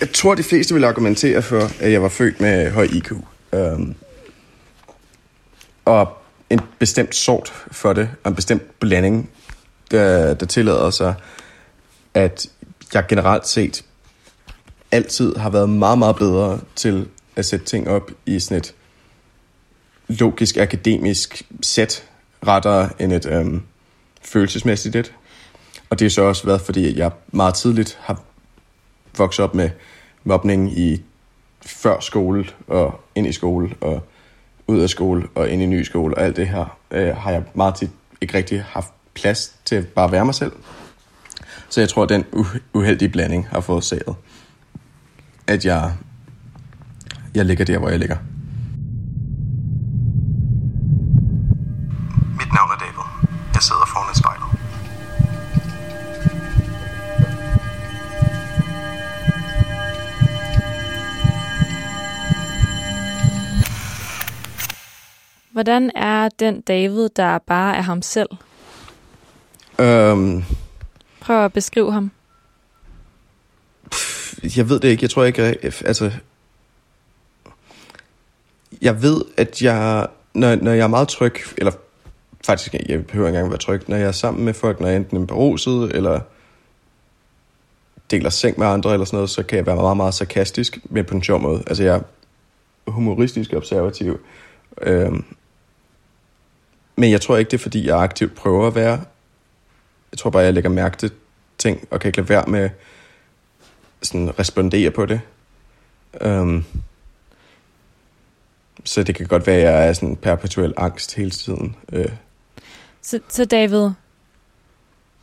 jeg 0.00 0.12
tror, 0.12 0.34
de 0.34 0.42
fleste 0.42 0.74
vil 0.74 0.84
argumentere 0.84 1.42
for, 1.42 1.70
at 1.80 1.92
jeg 1.92 2.02
var 2.02 2.08
født 2.08 2.40
med 2.40 2.70
høj 2.70 2.88
IQ. 2.92 3.12
Um, 3.12 3.24
øhm, 3.52 3.94
og 5.84 6.12
en 6.50 6.60
bestemt 6.78 7.14
sort 7.14 7.52
for 7.70 7.92
det, 7.92 8.10
og 8.24 8.28
en 8.28 8.34
bestemt 8.34 8.80
blanding, 8.80 9.30
der, 9.90 10.34
der 10.34 10.46
tillader 10.46 10.90
sig, 10.90 11.14
at 12.14 12.46
jeg 12.94 13.04
generelt 13.08 13.46
set 13.48 13.84
altid 14.90 15.36
har 15.36 15.50
været 15.50 15.68
meget, 15.68 15.98
meget 15.98 16.16
bedre 16.16 16.60
til 16.76 17.08
at 17.36 17.44
sætte 17.44 17.64
ting 17.64 17.88
op 17.88 18.10
i 18.26 18.40
sådan 18.40 18.58
et 18.58 18.74
logisk, 20.08 20.56
akademisk 20.56 21.42
sæt, 21.62 22.04
rettere 22.46 22.90
end 22.98 23.12
et 23.12 23.26
øhm, 23.26 23.62
følelsesmæssigt 24.22 24.96
et. 24.96 25.14
Og 25.90 25.98
det 25.98 26.06
er 26.06 26.10
så 26.10 26.22
også 26.22 26.46
været, 26.46 26.60
fordi 26.60 26.98
jeg 26.98 27.10
meget 27.32 27.54
tidligt 27.54 27.98
har 28.00 28.22
vokset 29.18 29.44
op 29.44 29.54
med 29.54 29.70
mobning 30.24 30.78
i 30.78 31.02
før 31.66 32.00
skole 32.00 32.46
og 32.66 33.00
ind 33.14 33.26
i 33.26 33.32
skole 33.32 33.74
og 33.80 34.02
ud 34.66 34.80
af 34.80 34.88
skole 34.88 35.28
og 35.34 35.48
ind 35.48 35.62
i 35.62 35.66
ny 35.66 35.82
skole 35.82 36.16
og 36.16 36.22
alt 36.22 36.36
det 36.36 36.48
her, 36.48 36.78
øh, 36.90 37.16
har 37.16 37.30
jeg 37.30 37.44
meget 37.54 37.74
tit 37.74 37.90
ikke 38.20 38.34
rigtig 38.34 38.62
haft 38.62 38.88
plads 39.14 39.54
til 39.64 39.76
at 39.76 39.88
bare 39.88 40.12
være 40.12 40.24
mig 40.24 40.34
selv. 40.34 40.52
Så 41.68 41.80
jeg 41.80 41.88
tror, 41.88 42.02
at 42.02 42.08
den 42.08 42.24
uheldige 42.72 43.08
blanding 43.08 43.48
har 43.48 43.60
fået 43.60 43.84
saget, 43.84 44.16
at 45.48 45.64
jeg, 45.64 45.92
jeg 47.34 47.44
ligger 47.44 47.64
der, 47.64 47.78
hvor 47.78 47.88
jeg 47.88 47.98
ligger. 47.98 48.16
Mit 52.38 52.50
navn 52.56 52.70
er 52.74 52.78
David. 52.80 53.06
Jeg 53.54 53.62
sidder 53.62 53.86
foran 53.92 54.10
et 54.10 54.16
spejl. 54.16 54.40
Hvordan 65.52 65.90
er 65.94 66.28
den 66.28 66.60
David, 66.60 67.08
der 67.16 67.38
bare 67.38 67.76
er 67.76 67.82
ham 67.82 68.02
selv? 68.02 68.28
Øhm, 69.80 70.44
Prøv 71.20 71.44
at 71.44 71.52
beskrive 71.52 71.92
ham 71.92 72.10
jeg 74.42 74.68
ved 74.68 74.80
det 74.80 74.88
ikke. 74.88 75.02
Jeg 75.02 75.10
tror 75.10 75.24
ikke, 75.24 75.58
øh, 75.62 75.72
altså... 75.84 76.12
Jeg 78.82 79.02
ved, 79.02 79.24
at 79.36 79.62
jeg... 79.62 80.06
Når, 80.34 80.54
når 80.56 80.72
jeg 80.72 80.82
er 80.82 80.88
meget 80.88 81.08
tryg, 81.08 81.34
eller 81.58 81.72
faktisk, 82.46 82.74
jeg 82.74 83.06
behøver 83.06 83.28
ikke 83.28 83.36
engang 83.36 83.50
være 83.50 83.58
tryg, 83.58 83.82
når 83.88 83.96
jeg 83.96 84.06
er 84.06 84.12
sammen 84.12 84.44
med 84.44 84.54
folk, 84.54 84.80
når 84.80 84.88
jeg 84.88 84.96
enten 84.96 85.22
er 85.22 85.26
beruset, 85.26 85.92
eller 85.94 86.20
deler 88.10 88.30
seng 88.30 88.58
med 88.58 88.66
andre, 88.66 88.92
eller 88.92 89.04
sådan 89.04 89.16
noget, 89.16 89.30
så 89.30 89.42
kan 89.42 89.56
jeg 89.56 89.66
være 89.66 89.76
meget, 89.76 89.96
meget 89.96 90.14
sarkastisk, 90.14 90.78
men 90.84 91.04
på 91.04 91.14
en 91.14 91.22
sjov 91.22 91.40
måde. 91.40 91.62
Altså, 91.66 91.82
jeg 91.82 91.94
er 91.96 92.00
humoristisk 92.90 93.52
observativ. 93.52 94.20
Øhm, 94.82 95.24
men 96.96 97.10
jeg 97.10 97.20
tror 97.20 97.36
ikke, 97.36 97.50
det 97.50 97.56
er, 97.56 97.62
fordi 97.62 97.86
jeg 97.86 97.98
aktivt 97.98 98.34
prøver 98.34 98.66
at 98.66 98.74
være. 98.74 99.00
Jeg 100.12 100.18
tror 100.18 100.30
bare, 100.30 100.42
jeg 100.42 100.54
lægger 100.54 100.70
mærke 100.70 100.96
til 100.96 101.10
ting, 101.58 101.88
og 101.90 102.00
kan 102.00 102.08
ikke 102.08 102.18
lade 102.18 102.28
være 102.28 102.44
med 102.46 102.70
sådan 104.02 104.38
respondere 104.38 104.90
på 104.90 105.06
det. 105.06 105.20
Um, 106.26 106.64
så 108.84 109.02
det 109.02 109.14
kan 109.14 109.26
godt 109.26 109.46
være, 109.46 109.56
at 109.56 109.62
jeg 109.62 109.88
er 109.88 109.92
sådan 109.92 110.16
perpetuel 110.16 110.74
angst 110.76 111.14
hele 111.14 111.30
tiden. 111.30 111.76
Uh, 111.92 112.04
Så, 113.02 113.20
så 113.28 113.44
David, 113.44 113.90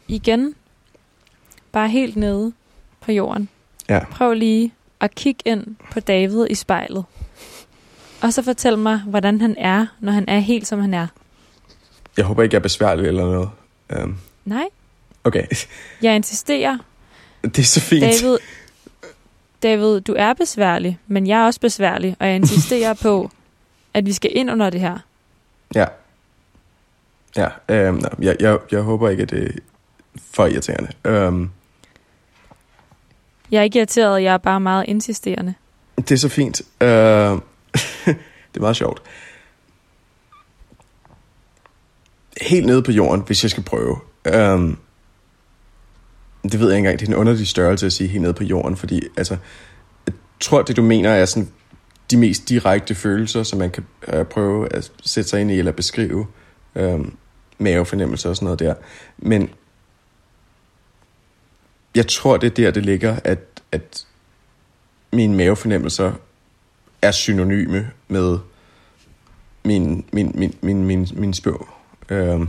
igen, 0.08 0.56
bare 1.72 1.90
helt 1.90 2.16
nede 2.16 2.54
på 3.02 3.12
jorden. 3.12 3.50
ja. 3.90 4.06
Prøv 4.12 4.34
lige 4.34 4.74
at 5.00 5.16
kigge 5.16 5.42
ind 5.46 5.76
på 5.92 6.00
David 6.00 6.48
i 6.50 6.56
spejlet. 6.56 7.06
Og 8.22 8.34
så 8.34 8.42
fortæl 8.42 8.78
mig, 8.78 9.00
hvordan 9.00 9.42
han 9.42 9.56
er, 9.58 9.86
når 10.00 10.12
han 10.12 10.30
er 10.30 10.40
helt 10.40 10.68
som 10.68 10.80
han 10.80 10.94
er. 10.94 11.08
Jeg 12.18 12.26
håber 12.26 12.44
ikke, 12.44 12.54
jeg 12.54 12.60
er 12.60 12.64
besværlig 12.64 13.08
eller 13.08 13.24
noget. 13.24 13.50
Um, 14.04 14.18
Nej, 14.46 14.66
okay, 15.24 15.44
jeg 16.02 16.16
insisterer. 16.16 16.78
det 17.44 17.60
er 17.60 17.64
så 17.64 17.82
fint. 17.82 18.02
David, 18.04 18.38
David, 19.66 20.02
du 20.02 20.16
er 20.18 20.34
besværlig, 20.34 21.00
men 21.08 21.28
jeg 21.28 21.42
er 21.42 21.46
også 21.46 21.60
besværlig, 21.60 22.16
og 22.20 22.28
jeg 22.28 22.36
insisterer 22.36 22.94
på, 23.04 23.32
at 23.94 24.06
vi 24.06 24.14
skal 24.14 24.32
ind 24.34 24.52
under 24.52 24.70
det 24.70 24.80
her. 24.80 24.98
Ja. 25.76 25.86
Ja, 27.38 27.90
um, 27.90 28.02
jeg, 28.20 28.36
jeg, 28.40 28.58
jeg 28.72 28.82
håber 28.82 29.10
ikke, 29.10 29.24
at 29.24 29.30
det 29.30 29.44
er 29.46 29.60
for 30.34 30.46
irriterende. 30.46 31.28
Um, 31.28 31.52
Jeg 33.52 33.60
er 33.60 33.64
ikke 33.64 33.78
irriteret, 33.78 34.24
jeg 34.24 34.34
er 34.34 34.38
bare 34.38 34.60
meget 34.60 34.86
insisterende. 34.88 35.54
Det 35.98 36.12
er 36.12 36.18
så 36.18 36.30
fint. 36.30 36.62
Uh, 36.62 36.88
det 36.88 38.56
er 38.56 38.60
meget 38.60 38.76
sjovt. 38.76 39.02
Helt 42.42 42.66
nede 42.66 42.84
på 42.84 42.92
jorden, 42.92 43.24
hvis 43.28 43.44
jeg 43.44 43.52
skal 43.52 43.64
prøve. 43.64 44.00
Um, 44.36 44.78
det 46.52 46.60
ved 46.60 46.68
jeg 46.68 46.78
ikke 46.78 46.88
engang. 46.88 47.00
Det 47.00 47.06
er 47.08 47.12
en 47.12 47.18
underlig 47.18 47.48
størrelse 47.48 47.86
at 47.86 47.94
sige 47.94 48.08
helt 48.08 48.22
nede 48.22 48.34
på 48.34 48.44
jorden, 48.44 48.78
fordi 48.78 49.02
altså, 49.18 49.38
jeg 50.08 50.14
tror, 50.40 50.62
det 50.62 50.76
du 50.76 50.82
mener 50.82 51.10
er 51.10 51.26
sådan 51.26 51.50
de 52.12 52.18
mest 52.18 52.50
direkte 52.50 52.96
følelser, 52.96 53.44
som 53.44 53.60
man 53.60 53.72
kan 53.72 53.86
øh, 54.08 54.26
prøve 54.26 54.74
at 54.74 54.92
sætte 55.04 55.30
sig 55.30 55.42
ind 55.42 55.52
i 55.52 55.60
eller 55.60 55.72
beskrive. 55.72 56.28
øh, 56.76 57.00
mavefornemmelser 57.58 58.30
og 58.30 58.36
sådan 58.36 58.46
noget 58.46 58.60
der. 58.60 58.76
Men 59.18 59.50
jeg 61.96 62.08
tror, 62.08 62.38
det 62.38 62.48
er 62.48 62.56
der, 62.56 62.72
det 62.72 62.86
ligger, 62.86 63.20
at, 63.24 63.40
at 63.72 64.08
mine 65.14 65.36
mavefornemmelser 65.36 66.14
er 67.02 67.12
synonyme 67.12 67.92
med 68.08 68.38
min, 69.66 70.06
min, 70.14 70.32
min, 70.36 70.56
min, 70.62 70.86
min, 70.86 71.08
min 71.14 71.34
spøg. 71.34 71.68
øh, 72.10 72.48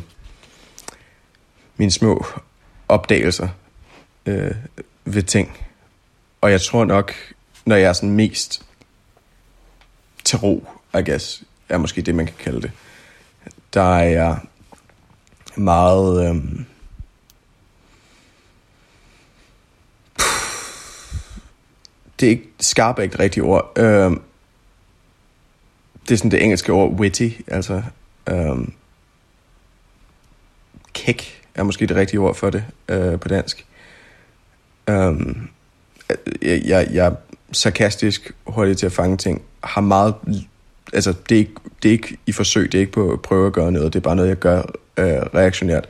mine 1.77 1.91
små 1.91 2.27
opdagelser 2.89 3.49
øh, 4.27 4.55
ved 5.05 5.23
ting. 5.23 5.59
Og 6.41 6.51
jeg 6.51 6.61
tror 6.61 6.85
nok, 6.85 7.15
når 7.65 7.77
jeg 7.77 7.89
er 7.89 7.93
sådan 7.93 8.11
mest 8.11 8.63
til 10.25 10.39
ro, 10.39 10.69
I 10.95 11.11
guess, 11.11 11.45
er 11.69 11.79
måske 11.79 12.03
det, 12.03 12.15
man 12.15 12.27
kan 12.27 12.35
kalde 12.39 12.63
det, 12.63 12.71
der 13.75 13.97
er 13.97 14.09
jeg 14.09 14.39
meget... 15.57 16.29
Øh, 16.29 16.43
det 22.21 22.27
er 22.27 22.31
ikke 22.31 22.49
skarp 22.61 22.99
er 22.99 23.03
ikke 23.03 23.13
det 23.13 23.21
rigtige 23.21 23.45
ord. 23.45 23.73
Øhm, 23.77 24.23
det 26.09 26.15
er 26.15 26.17
sådan 26.19 26.31
det 26.31 26.43
engelske 26.43 26.73
ord 26.73 26.93
witty, 26.93 27.29
altså 27.47 27.83
øhm, 28.27 28.73
kæk 30.93 31.43
er 31.55 31.63
måske 31.63 31.87
det 31.87 31.97
rigtige 31.97 32.21
ord 32.21 32.35
for 32.35 32.51
det 32.51 32.65
øh, 32.89 33.21
på 33.21 33.29
dansk. 33.29 33.66
Øhm, 34.89 35.49
jeg, 36.43 36.63
jeg, 36.65 36.89
jeg 36.93 37.07
er 37.07 37.15
sarkastisk, 37.53 38.33
hurtig 38.47 38.77
til 38.77 38.87
at 38.87 38.93
fange 38.93 39.17
ting, 39.17 39.43
har 39.65 39.81
meget, 39.81 40.15
altså 40.93 41.15
det 41.29 41.35
er, 41.35 41.39
ikke, 41.39 41.55
det 41.83 41.89
er 41.89 41.93
ikke 41.93 42.17
i 42.27 42.33
forsøg, 42.33 42.73
det 42.73 42.79
er 42.79 42.81
ikke 42.81 42.93
på 42.93 43.13
at 43.13 43.23
prøve 43.23 43.47
at 43.47 43.53
gøre 43.53 43.73
noget, 43.73 43.93
det 43.93 43.99
er 43.99 44.03
bare 44.03 44.17
noget, 44.17 44.29
jeg 44.29 44.37
gør 44.37 44.63
øh, 44.97 45.07
reaktionært. 45.07 45.89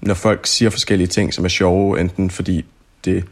Når 0.00 0.14
folk 0.14 0.46
siger 0.46 0.70
forskellige 0.70 1.08
ting, 1.08 1.34
som 1.34 1.44
er 1.44 1.48
sjove, 1.48 2.00
enten 2.00 2.30
fordi 2.30 2.64
det, 3.04 3.24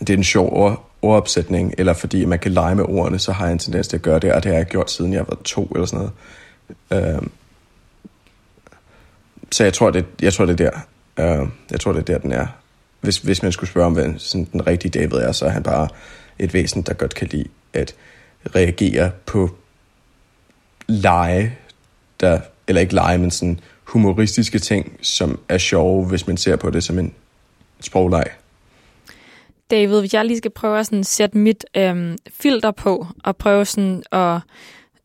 det 0.00 0.10
er 0.10 0.16
en 0.16 0.24
sjov 0.24 0.52
ord, 0.52 0.90
ordopsætning, 1.02 1.74
eller 1.78 1.92
fordi 1.92 2.24
man 2.24 2.38
kan 2.38 2.52
lege 2.52 2.74
med 2.74 2.84
ordene, 2.84 3.18
så 3.18 3.32
har 3.32 3.44
jeg 3.44 3.52
en 3.52 3.58
tendens 3.58 3.88
til 3.88 3.96
at 3.96 4.02
gøre 4.02 4.18
det, 4.18 4.32
og 4.32 4.42
det 4.42 4.50
har 4.50 4.58
jeg 4.58 4.66
gjort 4.66 4.90
siden 4.90 5.12
jeg 5.12 5.24
var 5.28 5.38
to 5.44 5.64
eller 5.64 5.86
sådan 5.86 6.10
noget. 6.90 7.16
Øh, 7.16 7.22
så 9.52 9.64
jeg 9.64 9.72
tror, 9.72 9.90
det, 9.90 10.04
jeg 10.22 10.32
tror, 10.32 10.46
det 10.46 10.60
er 10.60 10.70
der. 10.70 11.40
Øh, 11.40 11.48
jeg 11.70 11.80
tror, 11.80 11.92
det 11.92 12.00
er 12.00 12.04
der, 12.04 12.18
den 12.18 12.32
er. 12.32 12.46
Hvis, 13.02 13.18
hvis 13.18 13.42
man 13.42 13.52
skulle 13.52 13.70
spørge 13.70 13.86
om, 13.86 13.92
hvad 13.92 14.18
sådan 14.18 14.48
den 14.52 14.66
rigtige 14.66 15.00
David 15.00 15.16
er, 15.16 15.32
så 15.32 15.44
er 15.44 15.50
han 15.50 15.62
bare 15.62 15.88
et 16.38 16.54
væsen, 16.54 16.82
der 16.82 16.94
godt 16.94 17.14
kan 17.14 17.28
lide 17.28 17.48
at 17.72 17.94
reagere 18.54 19.10
på 19.26 19.50
lege, 20.86 21.56
der, 22.20 22.40
eller 22.68 22.80
ikke 22.80 22.94
lege, 22.94 23.18
men 23.18 23.30
sådan 23.30 23.60
humoristiske 23.84 24.58
ting, 24.58 24.98
som 25.02 25.40
er 25.48 25.58
sjove, 25.58 26.06
hvis 26.06 26.26
man 26.26 26.36
ser 26.36 26.56
på 26.56 26.70
det 26.70 26.84
som 26.84 26.98
en 26.98 27.14
sprogleg. 27.80 28.26
David, 29.70 30.00
hvis 30.00 30.14
jeg 30.14 30.24
lige 30.24 30.38
skal 30.38 30.50
prøve 30.50 30.78
at 30.78 30.86
sådan 30.86 31.04
sætte 31.04 31.38
mit 31.38 31.64
øhm, 31.76 32.18
filter 32.40 32.70
på, 32.70 33.06
og 33.24 33.36
prøve 33.36 33.64
sådan 33.64 34.02
at 34.12 34.40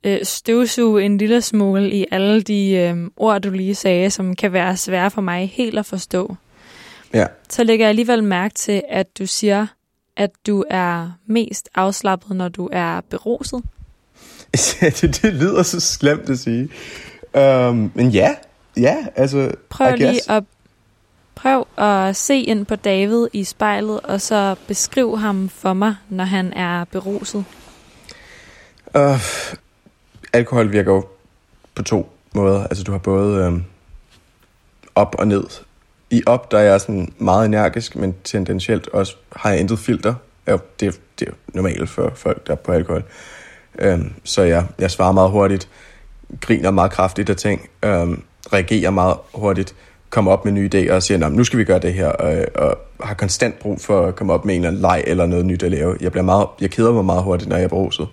øh, 0.04 0.20
støvsuge 0.24 1.04
en 1.04 1.18
lille 1.18 1.42
smule 1.42 1.92
i 1.92 2.06
alle 2.12 2.42
de 2.42 2.72
øhm, 2.72 3.12
ord, 3.18 3.42
du 3.42 3.50
lige 3.50 3.76
sagde, 3.76 4.10
som 4.10 4.36
kan 4.36 4.54
være 4.54 4.78
svære 4.78 5.12
for 5.12 5.22
mig 5.22 5.50
helt 5.50 5.80
at 5.80 5.86
forstå, 5.86 6.36
Ja. 7.14 7.26
så 7.50 7.64
lægger 7.64 7.86
jeg 7.86 7.90
alligevel 7.90 8.24
mærke 8.24 8.56
til, 8.56 8.84
at 8.90 9.18
du 9.20 9.26
siger, 9.26 9.68
at 10.16 10.30
du 10.48 10.64
er 10.70 11.12
mest 11.26 11.70
afslappet, 11.76 12.36
når 12.36 12.50
du 12.50 12.70
er 12.72 13.02
beruset. 13.02 13.64
det, 14.82 15.20
det 15.22 15.34
lyder 15.34 15.64
så 15.64 15.80
slemt 15.80 16.30
at 16.30 16.40
sige. 16.40 16.70
Um, 17.34 17.92
men 17.96 18.10
ja, 18.10 18.36
ja, 18.78 19.06
altså, 19.16 19.52
Prøv 19.70 19.96
lige 19.96 20.32
at 20.32 20.44
prøv 21.36 21.68
at 21.78 22.16
se 22.16 22.42
ind 22.42 22.66
på 22.66 22.76
David 22.76 23.28
i 23.34 23.44
spejlet, 23.44 24.00
og 24.00 24.22
så 24.22 24.56
beskriv 24.68 25.18
ham 25.18 25.50
for 25.50 25.74
mig, 25.74 25.96
når 26.10 26.24
han 26.24 26.54
er 26.54 26.84
beruset. 26.84 27.46
Uh, 28.96 29.20
alkohol 30.34 30.72
virker 30.72 30.94
jo 30.94 31.06
på 31.76 31.84
to 31.84 32.10
måder. 32.34 32.64
Altså, 32.64 32.84
du 32.84 32.92
har 32.92 33.00
både 33.00 33.46
øhm, 33.46 33.64
op 34.96 35.16
og 35.20 35.28
ned. 35.28 35.44
I 36.10 36.24
op, 36.26 36.52
der 36.52 36.58
er 36.58 36.64
jeg 36.64 36.82
sådan 36.82 37.14
meget 37.18 37.46
energisk, 37.46 37.96
men 37.96 38.16
tendentielt 38.24 38.88
også 38.88 39.16
har 39.36 39.50
jeg 39.50 39.60
intet 39.60 39.80
filter. 39.80 40.14
Ja, 40.48 40.58
det, 40.80 41.00
det 41.20 41.28
er 41.28 41.32
normalt 41.54 41.90
for 41.90 42.12
folk, 42.16 42.48
der 42.48 42.54
er 42.54 42.58
på 42.58 42.72
alkohol. 42.72 43.04
Øhm, 43.80 44.14
så 44.24 44.42
jeg, 44.42 44.66
jeg 44.80 44.92
svarer 44.92 45.12
meget 45.12 45.32
hurtigt, 45.32 45.70
griner 46.42 46.72
meget 46.72 46.92
kraftigt 46.92 47.30
af 47.30 47.36
ting, 47.36 47.70
øhm, 47.84 48.24
reagerer 48.54 48.90
meget 48.90 49.18
hurtigt, 49.34 49.76
kommer 50.10 50.32
op 50.32 50.46
med 50.46 50.54
nye 50.54 50.70
idéer 50.76 50.94
og 50.94 51.04
siger, 51.04 51.30
nu 51.30 51.44
skal 51.44 51.60
vi 51.60 51.64
gøre 51.64 51.80
det 51.80 51.94
her, 51.94 52.08
og, 52.08 52.46
og 52.56 52.78
har 53.04 53.14
konstant 53.14 53.60
brug 53.60 53.82
for 53.82 54.06
at 54.06 54.16
komme 54.16 54.34
op 54.34 54.46
med 54.46 54.56
en 54.56 54.62
eller 54.62 54.70
anden 54.70 54.82
leg 54.82 55.04
eller 55.08 55.26
noget 55.26 55.46
nyt 55.46 55.64
at 55.64 55.72
lave. 55.72 55.98
Jeg, 56.02 56.12
bliver 56.12 56.24
meget, 56.24 56.48
jeg 56.62 56.70
keder 56.70 56.94
mig 56.94 57.06
meget 57.06 57.24
hurtigt, 57.24 57.50
når 57.50 57.56
jeg 57.56 57.64
er 57.64 57.70
bruset. 57.70 58.08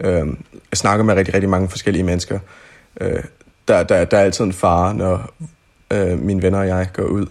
Øhm, 0.00 0.38
jeg 0.52 0.78
snakker 0.78 1.04
med 1.04 1.14
rigtig, 1.14 1.34
rigtig 1.34 1.50
mange 1.50 1.68
forskellige 1.68 2.02
mennesker. 2.02 2.38
Øh, 3.00 3.22
der, 3.68 3.82
der, 3.82 4.04
der 4.04 4.18
er 4.18 4.22
altid 4.22 4.44
en 4.44 4.52
fare, 4.52 4.94
når 4.94 5.30
øh, 5.90 6.18
mine 6.18 6.42
venner 6.42 6.58
og 6.58 6.66
jeg 6.66 6.88
går 6.92 7.02
ud 7.02 7.26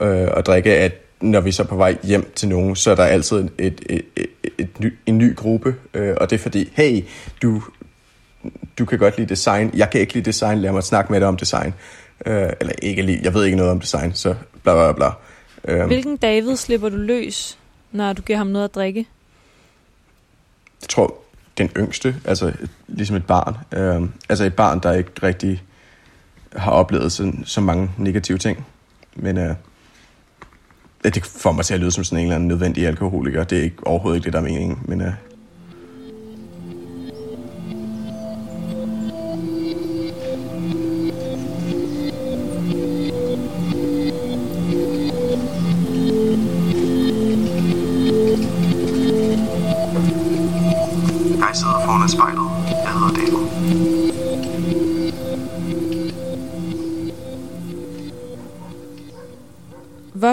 øh, 0.00 0.28
og 0.30 0.46
drikker, 0.46 0.84
at 0.84 0.92
når 1.20 1.40
vi 1.40 1.52
så 1.52 1.62
er 1.62 1.66
på 1.66 1.76
vej 1.76 1.96
hjem 2.02 2.32
til 2.34 2.48
nogen, 2.48 2.76
så 2.76 2.90
er 2.90 2.94
der 2.94 3.04
altid 3.04 3.36
et, 3.36 3.50
et, 3.58 3.80
et, 3.88 4.02
et, 4.16 4.28
et 4.58 4.80
ny, 4.80 4.94
en 5.06 5.18
ny 5.18 5.36
gruppe, 5.36 5.74
øh, 5.94 6.16
og 6.20 6.30
det 6.30 6.36
er 6.36 6.40
fordi, 6.40 6.70
hey, 6.72 7.04
du, 7.42 7.62
du 8.78 8.84
kan 8.84 8.98
godt 8.98 9.18
lide 9.18 9.28
design, 9.28 9.70
jeg 9.74 9.90
kan 9.90 10.00
ikke 10.00 10.14
lide 10.14 10.24
design, 10.24 10.58
lad 10.58 10.72
mig 10.72 10.82
snakke 10.82 11.12
med 11.12 11.20
dig 11.20 11.28
om 11.28 11.36
design. 11.36 11.74
Øh, 12.26 12.50
eller 12.60 12.72
ikke 12.82 13.02
lige, 13.02 13.20
jeg 13.22 13.34
ved 13.34 13.44
ikke 13.44 13.56
noget 13.56 13.72
om 13.72 13.80
design, 13.80 14.14
så 14.14 14.34
bla 14.62 14.74
bla 14.74 14.92
bla. 14.92 15.10
Øh, 15.64 15.86
Hvilken 15.86 16.16
David 16.16 16.56
slipper 16.56 16.88
du 16.88 16.96
løs, 16.96 17.58
når 17.92 18.12
du 18.12 18.22
giver 18.22 18.36
ham 18.36 18.46
noget 18.46 18.64
at 18.64 18.74
drikke? 18.74 19.06
Jeg 20.82 20.88
tror, 20.88 21.14
den 21.58 21.70
yngste, 21.76 22.16
altså 22.24 22.52
ligesom 22.88 23.16
et 23.16 23.26
barn. 23.26 23.56
Øh, 23.72 24.08
altså 24.28 24.44
et 24.44 24.54
barn, 24.54 24.80
der 24.82 24.92
ikke 24.92 25.10
rigtig 25.22 25.62
har 26.56 26.70
oplevet 26.70 27.12
så, 27.12 27.32
så 27.44 27.60
mange 27.60 27.90
negative 27.98 28.38
ting. 28.38 28.66
Men 29.16 29.38
øh, 29.38 29.54
det 31.04 31.26
får 31.26 31.52
mig 31.52 31.64
til 31.64 31.74
at 31.74 31.80
lyde 31.80 31.90
som 31.90 32.04
sådan 32.04 32.18
en 32.18 32.24
eller 32.24 32.34
anden 32.34 32.48
nødvendig 32.48 32.86
alkoholiker. 32.86 33.44
Det 33.44 33.58
er 33.58 33.62
ikke, 33.62 33.86
overhovedet 33.86 34.16
ikke 34.16 34.24
det, 34.24 34.32
der 34.32 34.38
er 34.38 34.42
meningen. 34.42 34.78
Men 34.82 35.00
øh, 35.00 35.12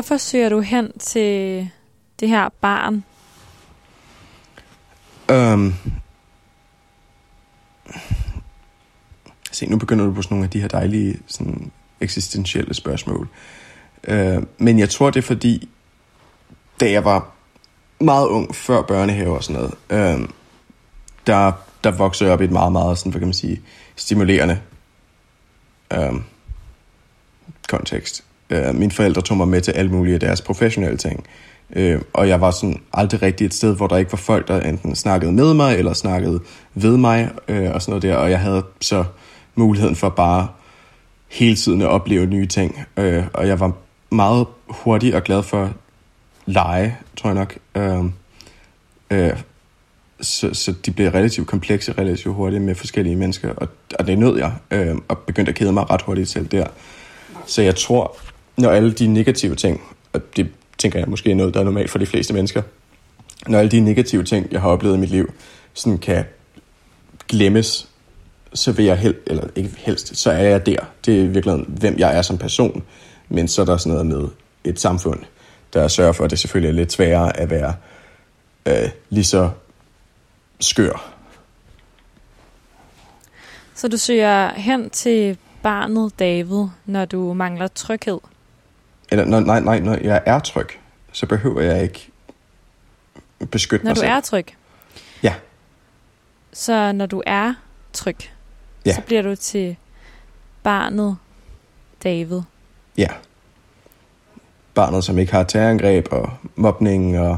Hvorfor 0.05 0.17
søger 0.17 0.49
du 0.49 0.59
hen 0.59 0.99
til 0.99 1.69
det 2.19 2.29
her 2.29 2.49
barn? 2.61 3.03
Um, 5.31 5.73
se, 9.51 9.65
nu 9.65 9.77
begynder 9.77 10.05
du 10.05 10.13
på 10.13 10.21
sådan 10.21 10.35
nogle 10.35 10.45
af 10.45 10.49
de 10.49 10.61
her 10.61 10.67
dejlige 10.67 11.19
sådan, 11.27 11.71
eksistentielle 12.01 12.73
spørgsmål. 12.73 13.27
Uh, 14.07 14.43
men 14.57 14.79
jeg 14.79 14.89
tror, 14.89 15.09
det 15.09 15.17
er 15.17 15.27
fordi, 15.27 15.69
da 16.79 16.91
jeg 16.91 17.05
var 17.05 17.31
meget 17.99 18.27
ung, 18.27 18.55
før 18.55 18.81
børnehave 18.81 19.35
og 19.35 19.43
sådan 19.43 19.61
noget, 19.61 20.19
uh, 20.19 20.29
der, 21.27 21.51
der 21.83 21.91
voksede 21.91 22.27
jeg 22.27 22.33
op 22.33 22.41
i 22.41 22.45
et 22.45 22.51
meget, 22.51 22.71
meget 22.71 22.97
sådan, 22.97 23.11
hvad 23.11 23.19
kan 23.19 23.27
man 23.27 23.33
sige, 23.33 23.61
stimulerende 23.95 24.61
uh, 25.97 26.21
kontekst. 27.69 28.25
Øh, 28.55 28.75
mine 28.75 28.91
forældre 28.91 29.21
tog 29.21 29.37
mig 29.37 29.47
med 29.47 29.61
til 29.61 29.71
alle 29.71 29.91
mulige 29.91 30.13
af 30.13 30.19
deres 30.19 30.41
professionelle 30.41 30.97
ting. 30.97 31.25
Øh, 31.75 32.01
og 32.13 32.27
jeg 32.27 32.41
var 32.41 32.51
sådan 32.51 32.81
aldrig 32.93 33.21
rigtig 33.21 33.45
et 33.45 33.53
sted, 33.53 33.75
hvor 33.75 33.87
der 33.87 33.97
ikke 33.97 34.11
var 34.11 34.17
folk, 34.17 34.47
der 34.47 34.61
enten 34.61 34.95
snakkede 34.95 35.31
med 35.31 35.53
mig, 35.53 35.77
eller 35.77 35.93
snakkede 35.93 36.39
ved 36.73 36.97
mig, 36.97 37.29
øh, 37.47 37.71
og 37.71 37.81
sådan 37.81 37.91
noget 37.91 38.03
der. 38.03 38.15
Og 38.15 38.31
jeg 38.31 38.39
havde 38.39 38.63
så 38.81 39.03
muligheden 39.55 39.95
for 39.95 40.09
bare 40.09 40.47
hele 41.27 41.55
tiden 41.55 41.81
at 41.81 41.87
opleve 41.87 42.25
nye 42.25 42.45
ting. 42.45 42.79
Øh, 42.97 43.23
og 43.33 43.47
jeg 43.47 43.59
var 43.59 43.71
meget 44.09 44.47
hurtig 44.67 45.15
og 45.15 45.23
glad 45.23 45.43
for 45.43 45.73
lege, 46.45 46.97
tror 47.17 47.29
jeg 47.29 47.35
nok. 47.35 47.57
Øh, 47.75 48.05
øh, 49.11 49.37
så, 50.21 50.53
så 50.53 50.73
de 50.85 50.91
blev 50.91 51.09
relativt 51.09 51.47
komplekse 51.47 51.91
relativt 51.91 52.35
hurtigt 52.35 52.63
med 52.63 52.75
forskellige 52.75 53.15
mennesker, 53.15 53.53
og, 53.53 53.67
og 53.99 54.07
det 54.07 54.19
nød 54.19 54.37
jeg, 54.37 54.53
øh, 54.71 54.95
og 55.07 55.17
begyndte 55.17 55.49
at 55.49 55.55
kede 55.55 55.71
mig 55.71 55.89
ret 55.89 56.01
hurtigt 56.01 56.29
selv 56.29 56.47
der. 56.47 56.67
Så 57.45 57.61
jeg 57.61 57.75
tror, 57.75 58.17
når 58.57 58.69
alle 58.69 58.93
de 58.93 59.07
negative 59.07 59.55
ting, 59.55 59.81
og 60.13 60.21
det 60.35 60.49
tænker 60.77 60.99
jeg 60.99 61.09
måske 61.09 61.31
er 61.31 61.35
noget, 61.35 61.53
der 61.53 61.59
er 61.59 61.63
normalt 61.63 61.89
for 61.89 61.99
de 61.99 62.05
fleste 62.05 62.33
mennesker, 62.33 62.61
når 63.47 63.59
alle 63.59 63.71
de 63.71 63.79
negative 63.79 64.23
ting, 64.23 64.47
jeg 64.51 64.61
har 64.61 64.69
oplevet 64.69 64.95
i 64.95 64.99
mit 64.99 65.09
liv, 65.09 65.33
sådan 65.73 65.97
kan 65.97 66.25
glemmes, 67.27 67.89
så 68.53 68.71
vil 68.71 68.85
jeg 68.85 68.97
helst, 68.97 69.19
eller 69.27 69.47
ikke 69.55 69.71
helst, 69.77 70.17
så 70.17 70.31
er 70.31 70.43
jeg 70.43 70.65
der. 70.65 70.77
Det 71.05 71.21
er 71.21 71.27
virkelig, 71.27 71.65
hvem 71.67 71.97
jeg 71.97 72.17
er 72.17 72.21
som 72.21 72.37
person. 72.37 72.83
Men 73.29 73.47
så 73.47 73.61
er 73.61 73.65
der 73.65 73.77
sådan 73.77 73.91
noget 73.91 74.05
med 74.05 74.27
et 74.63 74.79
samfund, 74.79 75.19
der 75.73 75.87
sørger 75.87 76.11
for, 76.11 76.23
at 76.23 76.31
det 76.31 76.39
selvfølgelig 76.39 76.69
er 76.69 76.73
lidt 76.73 76.91
sværere 76.91 77.37
at 77.37 77.49
være 77.49 77.73
øh, 78.65 78.89
lige 79.09 79.23
så 79.23 79.49
skør. 80.59 81.11
Så 83.75 83.87
du 83.87 83.97
søger 83.97 84.53
hen 84.53 84.89
til 84.89 85.37
barnet 85.63 86.19
David, 86.19 86.65
når 86.85 87.05
du 87.05 87.33
mangler 87.33 87.67
tryghed? 87.67 88.19
Eller 89.11 89.25
når, 89.25 89.39
nej, 89.39 89.59
nej, 89.59 89.79
når 89.79 89.97
jeg 90.01 90.23
er 90.25 90.39
tryg, 90.39 90.67
så 91.11 91.25
behøver 91.25 91.61
jeg 91.61 91.83
ikke 91.83 92.11
beskytte 93.51 93.85
når 93.85 93.89
mig 93.89 93.97
selv. 93.97 94.07
Når 94.07 94.13
du 94.13 94.17
er 94.17 94.21
tryg? 94.21 94.45
Ja. 95.23 95.33
Så 96.53 96.91
når 96.91 97.05
du 97.05 97.23
er 97.25 97.53
tryg, 97.93 98.17
ja. 98.85 98.93
så 98.93 99.01
bliver 99.01 99.21
du 99.21 99.35
til 99.35 99.75
barnet 100.63 101.17
David? 102.03 102.41
Ja. 102.97 103.07
Barnet, 104.73 105.03
som 105.03 105.19
ikke 105.19 105.31
har 105.31 105.43
terrorangreb 105.43 106.07
og 106.11 106.29
mobning 106.55 107.19
og 107.19 107.37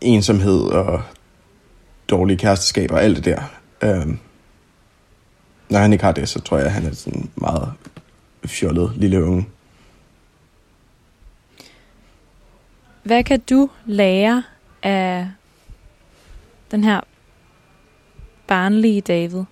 ensomhed 0.00 0.62
og 0.62 1.02
dårlige 2.08 2.36
kæresteskab 2.36 2.92
og 2.92 3.02
alt 3.02 3.16
det 3.16 3.24
der. 3.24 3.42
Øhm, 3.82 4.18
når 5.68 5.78
han 5.78 5.92
ikke 5.92 6.04
har 6.04 6.12
det, 6.12 6.28
så 6.28 6.40
tror 6.40 6.56
jeg, 6.56 6.66
at 6.66 6.72
han 6.72 6.86
er 6.86 6.94
sådan 6.94 7.30
meget 7.34 7.72
fjollet 8.48 8.92
lille 8.96 9.24
unge. 9.24 9.46
Hvad 13.02 13.24
kan 13.24 13.40
du 13.40 13.70
lære 13.86 14.42
af 14.82 15.30
den 16.70 16.84
her 16.84 17.00
barnlige 18.46 19.00
David? 19.00 19.42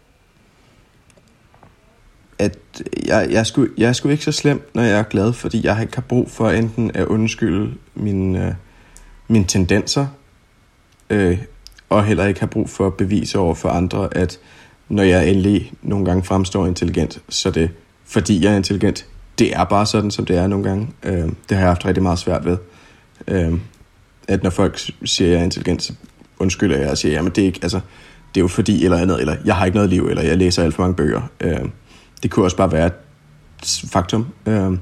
At 2.38 2.58
jeg, 3.06 3.26
jeg, 3.30 3.40
er 3.40 3.44
sgu, 3.44 3.66
jeg 3.78 3.88
er 3.88 3.92
sgu 3.92 4.08
ikke 4.08 4.24
så 4.24 4.32
slem, 4.32 4.70
når 4.74 4.82
jeg 4.82 4.98
er 4.98 5.02
glad, 5.02 5.32
fordi 5.32 5.66
jeg 5.66 5.82
ikke 5.82 5.94
har 5.94 6.02
brug 6.02 6.30
for 6.30 6.50
enten 6.50 6.90
at 6.94 7.06
undskylde 7.06 7.74
mine, 7.94 8.46
øh, 8.46 8.54
mine 9.28 9.44
tendenser, 9.44 10.06
øh, 11.10 11.38
og 11.88 12.04
heller 12.04 12.24
ikke 12.24 12.40
har 12.40 12.46
brug 12.46 12.70
for 12.70 12.86
at 12.86 12.94
bevise 12.94 13.38
over 13.38 13.54
for 13.54 13.68
andre, 13.68 14.16
at 14.16 14.38
når 14.88 15.02
jeg 15.02 15.28
endelig 15.28 15.72
nogle 15.82 16.04
gange 16.04 16.24
fremstår 16.24 16.66
intelligent, 16.66 17.22
så 17.28 17.50
det 17.50 17.70
fordi 18.04 18.44
jeg 18.44 18.52
er 18.52 18.56
intelligent. 18.56 19.06
Det 19.38 19.56
er 19.56 19.64
bare 19.64 19.86
sådan, 19.86 20.10
som 20.10 20.24
det 20.24 20.36
er 20.36 20.46
nogle 20.46 20.64
gange. 20.64 20.88
Øh, 21.02 21.12
det 21.14 21.50
har 21.50 21.58
jeg 21.58 21.66
haft 21.66 21.84
rigtig 21.84 22.02
meget 22.02 22.18
svært 22.18 22.44
ved. 22.44 22.56
Øh, 23.28 23.52
at 24.28 24.42
når 24.42 24.50
folk 24.50 24.78
siger, 25.04 25.28
at 25.28 25.32
jeg 25.32 25.40
er 25.40 25.44
intelligent, 25.44 25.82
så 25.82 25.92
undskylder 26.38 26.78
jeg 26.78 26.90
og 26.90 26.98
siger, 26.98 27.14
jamen 27.14 27.32
det 27.32 27.42
er 27.42 27.46
ikke, 27.46 27.60
altså, 27.62 27.80
det 28.34 28.40
er 28.40 28.44
jo 28.44 28.48
fordi 28.48 28.84
eller 28.84 28.98
andet, 28.98 29.20
eller 29.20 29.36
jeg 29.44 29.56
har 29.56 29.64
ikke 29.64 29.76
noget 29.76 29.90
liv, 29.90 30.06
eller 30.06 30.22
jeg 30.22 30.38
læser 30.38 30.62
alt 30.62 30.74
for 30.74 30.82
mange 30.82 30.96
bøger. 30.96 31.22
Øh, 31.40 31.60
det 32.22 32.30
kunne 32.30 32.46
også 32.46 32.56
bare 32.56 32.72
være 32.72 32.86
et 32.86 32.92
faktum. 33.92 34.26
Øh, 34.46 34.72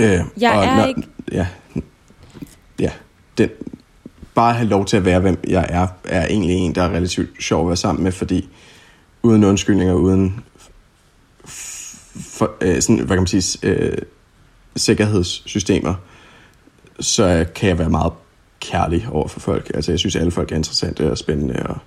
øh, 0.00 0.20
jeg 0.40 0.52
og 0.52 0.64
er 0.64 0.76
når, 0.76 0.86
ikke... 0.86 1.02
Ja, 1.32 1.46
ja 2.80 2.90
den, 3.38 3.48
bare 4.34 4.54
have 4.54 4.68
lov 4.68 4.84
til 4.84 4.96
at 4.96 5.04
være, 5.04 5.20
hvem 5.20 5.38
jeg 5.48 5.66
er, 5.68 5.86
er 6.04 6.26
egentlig 6.26 6.56
en, 6.56 6.74
der 6.74 6.82
er 6.82 6.88
relativt 6.88 7.42
sjov 7.42 7.60
at 7.60 7.68
være 7.68 7.76
sammen 7.76 8.04
med, 8.04 8.12
fordi 8.12 8.48
uden 9.22 9.44
undskyldninger, 9.44 9.94
uden 9.94 10.40
for, 12.18 12.56
øh, 12.60 12.82
sådan, 12.82 12.96
hvad 12.96 13.16
kan 13.16 13.16
man 13.16 13.26
sige, 13.26 13.68
øh, 13.68 13.98
sikkerhedssystemer, 14.76 15.94
så 17.00 17.46
kan 17.54 17.68
jeg 17.68 17.78
være 17.78 17.90
meget 17.90 18.12
kærlig 18.60 19.08
over 19.10 19.28
for 19.28 19.40
folk. 19.40 19.70
Altså, 19.74 19.92
jeg 19.92 19.98
synes, 19.98 20.16
at 20.16 20.20
alle 20.20 20.32
folk 20.32 20.52
er 20.52 20.56
interessante 20.56 21.10
og 21.10 21.18
spændende, 21.18 21.62
og 21.66 21.78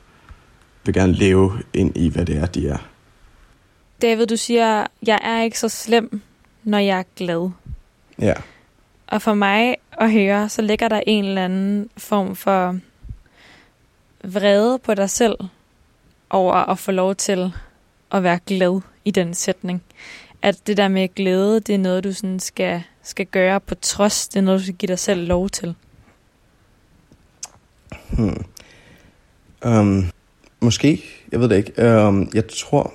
vil 0.86 0.94
gerne 0.94 1.14
leve 1.14 1.62
ind 1.74 1.98
i, 1.98 2.10
hvad 2.10 2.26
det 2.26 2.38
er, 2.38 2.46
de 2.46 2.68
er. 2.68 2.78
David, 4.02 4.28
du 4.28 4.38
siger, 4.38 4.88
jeg 5.06 5.20
er 5.24 5.44
ikke 5.44 5.60
så 5.60 5.70
slem, 5.70 6.22
når 6.64 6.78
jeg 6.78 7.00
er 7.00 7.04
glad. 7.16 7.50
Ja. 8.20 8.34
Og 9.08 9.22
for 9.22 9.34
mig 9.34 9.76
at 9.92 10.12
høre, 10.12 10.50
så 10.50 10.62
ligger 10.62 10.88
der 10.88 11.02
en 11.08 11.26
eller 11.26 11.46
anden 11.46 11.90
form 11.98 12.36
for 12.36 12.78
vrede 14.24 14.80
på 14.80 14.94
dig 14.94 15.10
selv 15.10 15.36
over 16.30 16.54
at 16.54 16.80
få 16.80 16.92
lov 16.92 17.16
til 17.16 17.54
at 18.12 18.24
være 18.24 18.40
glad 18.46 18.82
i 19.06 19.12
den 19.12 19.34
sætning. 19.34 19.84
At 20.42 20.68
det 20.68 20.78
der 20.78 20.88
med 20.88 21.16
glæde, 21.16 21.60
det 21.60 21.76
er 21.76 21.80
noget, 21.80 22.04
du 22.04 22.14
sådan 22.14 22.40
skal, 22.40 22.84
skal 23.04 23.26
gøre 23.26 23.60
på 23.60 23.76
trods. 23.76 24.28
Det 24.28 24.38
er 24.38 24.42
noget, 24.42 24.60
du 24.60 24.64
skal 24.64 24.76
give 24.76 24.88
dig 24.88 25.00
selv 25.00 25.28
lov 25.28 25.50
til. 25.50 25.76
Hmm. 28.10 28.46
Um, 29.66 30.06
måske. 30.60 31.04
Jeg 31.32 31.40
ved 31.40 31.50
det 31.50 31.56
ikke. 31.56 32.08
Um, 32.08 32.32
jeg 32.34 32.44
tror... 32.48 32.94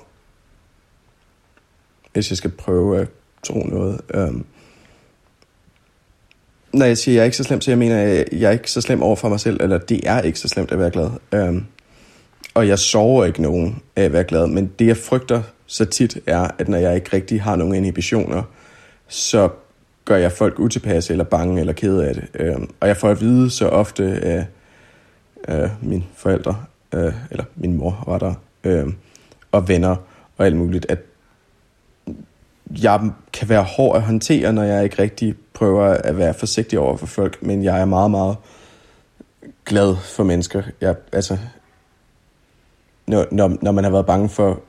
hvis 2.13 2.29
jeg 2.29 2.37
skal 2.37 2.51
prøve 2.51 2.99
at 2.99 3.07
tro 3.43 3.59
noget. 3.59 4.01
Um, 4.13 4.45
når 6.73 6.85
jeg 6.85 6.97
siger, 6.97 7.13
at 7.13 7.15
jeg 7.15 7.21
er 7.21 7.25
ikke 7.25 7.37
så 7.37 7.43
slem, 7.43 7.61
så 7.61 7.71
jeg 7.71 7.77
mener, 7.77 8.01
at 8.01 8.27
jeg 8.31 8.47
er 8.47 8.51
ikke 8.51 8.71
så 8.71 8.81
slem 8.81 9.01
over 9.01 9.15
for 9.15 9.29
mig 9.29 9.39
selv, 9.39 9.61
eller 9.61 9.77
det 9.77 10.01
er 10.03 10.21
ikke 10.21 10.39
så 10.39 10.47
slemt 10.47 10.71
at 10.71 10.79
være 10.79 10.91
glad. 10.91 11.09
Um, 11.49 11.65
og 12.53 12.67
jeg 12.67 12.79
sover 12.79 13.25
ikke 13.25 13.41
nogen 13.41 13.81
af 13.95 14.03
at 14.03 14.13
være 14.13 14.23
glad, 14.23 14.47
men 14.47 14.71
det 14.79 14.87
jeg 14.87 14.97
frygter 14.97 15.43
så 15.67 15.85
tit 15.85 16.19
er, 16.27 16.47
at 16.57 16.67
når 16.67 16.77
jeg 16.77 16.95
ikke 16.95 17.09
rigtig 17.13 17.41
har 17.41 17.55
nogen 17.55 17.75
inhibitioner, 17.75 18.43
så 19.07 19.49
gør 20.05 20.15
jeg 20.15 20.31
folk 20.31 20.59
utilpasse 20.59 21.13
eller 21.13 21.23
bange 21.23 21.59
eller 21.59 21.73
kede 21.73 22.07
af 22.07 22.13
det. 22.15 22.27
Øh, 22.33 22.55
og 22.79 22.87
jeg 22.87 22.97
får 22.97 23.09
at 23.09 23.21
vide 23.21 23.49
så 23.49 23.67
ofte 23.67 24.03
af 24.03 24.45
øh, 25.47 25.69
mine 25.81 26.03
forældre, 26.15 26.63
øh, 26.93 27.13
eller 27.31 27.43
min 27.55 27.77
mor 27.77 28.03
var 28.07 28.17
der, 28.17 28.33
øh, 28.63 28.87
og 29.51 29.67
venner 29.67 29.95
og 30.37 30.45
alt 30.45 30.55
muligt, 30.55 30.85
at 30.89 30.99
jeg 32.83 33.11
kan 33.33 33.49
være 33.49 33.63
hård 33.63 33.95
at 33.95 34.01
håndtere, 34.01 34.53
når 34.53 34.63
jeg 34.63 34.83
ikke 34.83 35.01
rigtig 35.01 35.35
prøver 35.53 35.85
at 35.85 36.17
være 36.17 36.33
forsigtig 36.33 36.79
over 36.79 36.97
for 36.97 37.05
folk, 37.05 37.43
men 37.43 37.63
jeg 37.63 37.81
er 37.81 37.85
meget, 37.85 38.11
meget 38.11 38.37
glad 39.65 39.95
for 39.95 40.23
mennesker. 40.23 40.63
Jeg, 40.81 40.95
altså, 41.11 41.37
når, 43.07 43.25
når, 43.31 43.57
når 43.61 43.71
man 43.71 43.83
har 43.83 43.91
været 43.91 44.05
bange 44.05 44.29
for 44.29 44.61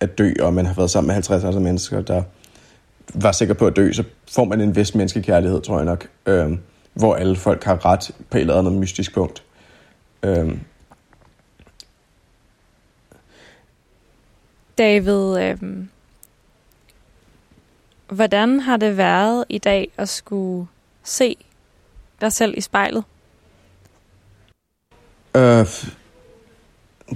at 0.00 0.18
dø, 0.18 0.32
og 0.40 0.54
man 0.54 0.66
har 0.66 0.74
været 0.74 0.90
sammen 0.90 1.06
med 1.06 1.14
50 1.14 1.44
andre 1.44 1.60
mennesker, 1.60 2.00
der 2.00 2.22
var 3.14 3.32
sikker 3.32 3.54
på 3.54 3.66
at 3.66 3.76
dø, 3.76 3.92
så 3.92 4.04
får 4.30 4.44
man 4.44 4.60
en 4.60 4.76
vis 4.76 4.94
menneskekærlighed, 4.94 5.60
tror 5.60 5.76
jeg 5.76 5.84
nok, 5.84 6.08
øh, 6.26 6.50
hvor 6.94 7.14
alle 7.14 7.36
folk 7.36 7.64
har 7.64 7.84
ret 7.86 8.10
på 8.30 8.36
et 8.36 8.40
eller 8.40 8.58
andet 8.58 8.72
mystisk 8.72 9.14
punkt. 9.14 9.42
Øh. 10.22 10.56
David, 14.78 15.38
øh, 15.38 15.58
hvordan 18.08 18.60
har 18.60 18.76
det 18.76 18.96
været 18.96 19.44
i 19.48 19.58
dag 19.58 19.90
at 19.96 20.08
skulle 20.08 20.66
se 21.04 21.36
dig 22.20 22.32
selv 22.32 22.54
i 22.56 22.60
spejlet? 22.60 23.04
Øh, 25.36 25.66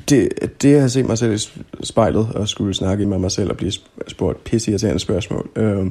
det, 0.09 0.53
det 0.63 0.81
har 0.81 0.89
set 0.89 1.07
mig 1.07 1.19
selv 1.19 1.35
i 1.35 1.39
spejlet 1.83 2.29
og 2.35 2.49
skulle 2.49 2.75
snakke 2.75 3.07
med 3.07 3.19
mig 3.19 3.31
selv 3.31 3.51
og 3.51 3.57
blive 3.57 3.73
spurgt 4.09 4.45
pisseirriterende 4.45 5.01
spørgsmål. 5.01 5.51
Øh, 5.57 5.87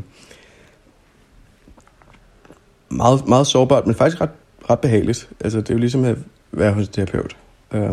meget, 2.89 3.27
meget 3.27 3.47
sårbart, 3.47 3.87
men 3.87 3.95
faktisk 3.95 4.21
ret, 4.21 4.29
ret 4.69 4.79
behageligt. 4.79 5.29
Altså, 5.39 5.61
det 5.61 5.69
er 5.69 5.73
jo 5.73 5.79
ligesom 5.79 6.03
at 6.03 6.17
være 6.51 6.73
hos 6.73 6.89
terapeut. 6.89 7.37
Øh. 7.73 7.91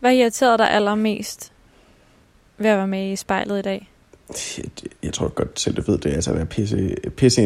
Hvad 0.00 0.14
irriterede 0.14 0.58
dig 0.58 0.70
allermest 0.70 1.52
ved 2.58 2.70
at 2.70 2.76
være 2.76 2.86
med 2.86 3.12
i 3.12 3.16
spejlet 3.16 3.58
i 3.58 3.62
dag? 3.62 3.90
Jeg, 4.58 4.64
jeg 5.02 5.12
tror 5.12 5.28
godt 5.28 5.60
selv, 5.60 5.76
du 5.76 5.82
ved 5.90 5.98
det. 5.98 6.10
Altså 6.10 6.30
at 6.30 6.36
være 6.36 6.46
pisse, 6.46 6.96
pisse 7.16 7.42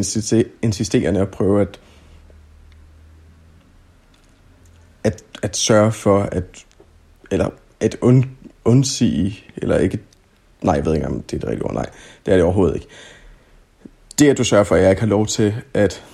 insisterende 0.63 1.21
og 1.21 1.29
prøve 1.29 1.61
at, 1.61 1.81
at, 5.05 5.25
at 5.43 5.57
sørge 5.57 5.93
for, 5.93 6.23
at 6.23 6.67
eller 7.31 7.51
at 7.81 7.97
und, 8.01 8.25
undsige, 8.65 9.45
eller 9.57 9.79
ikke, 9.79 9.99
nej, 10.63 10.75
jeg 10.75 10.85
ved 10.85 10.95
ikke 10.95 11.07
om 11.07 11.23
det 11.23 11.37
er 11.37 11.41
det 11.41 11.49
rigtige 11.49 11.67
ord, 11.67 11.75
nej, 11.75 11.87
det 12.27 12.33
er 12.33 12.37
det 12.37 12.45
overhovedet 12.45 12.75
ikke. 12.75 12.87
Det, 14.19 14.29
at 14.29 14.39
du 14.39 14.45
sørger 14.45 14.65
for, 14.65 14.75
at 14.75 14.83
jeg 14.83 14.91
ikke 14.91 15.03
har 15.03 15.09
lov 15.09 15.27
til 15.27 15.55
at 15.75 16.05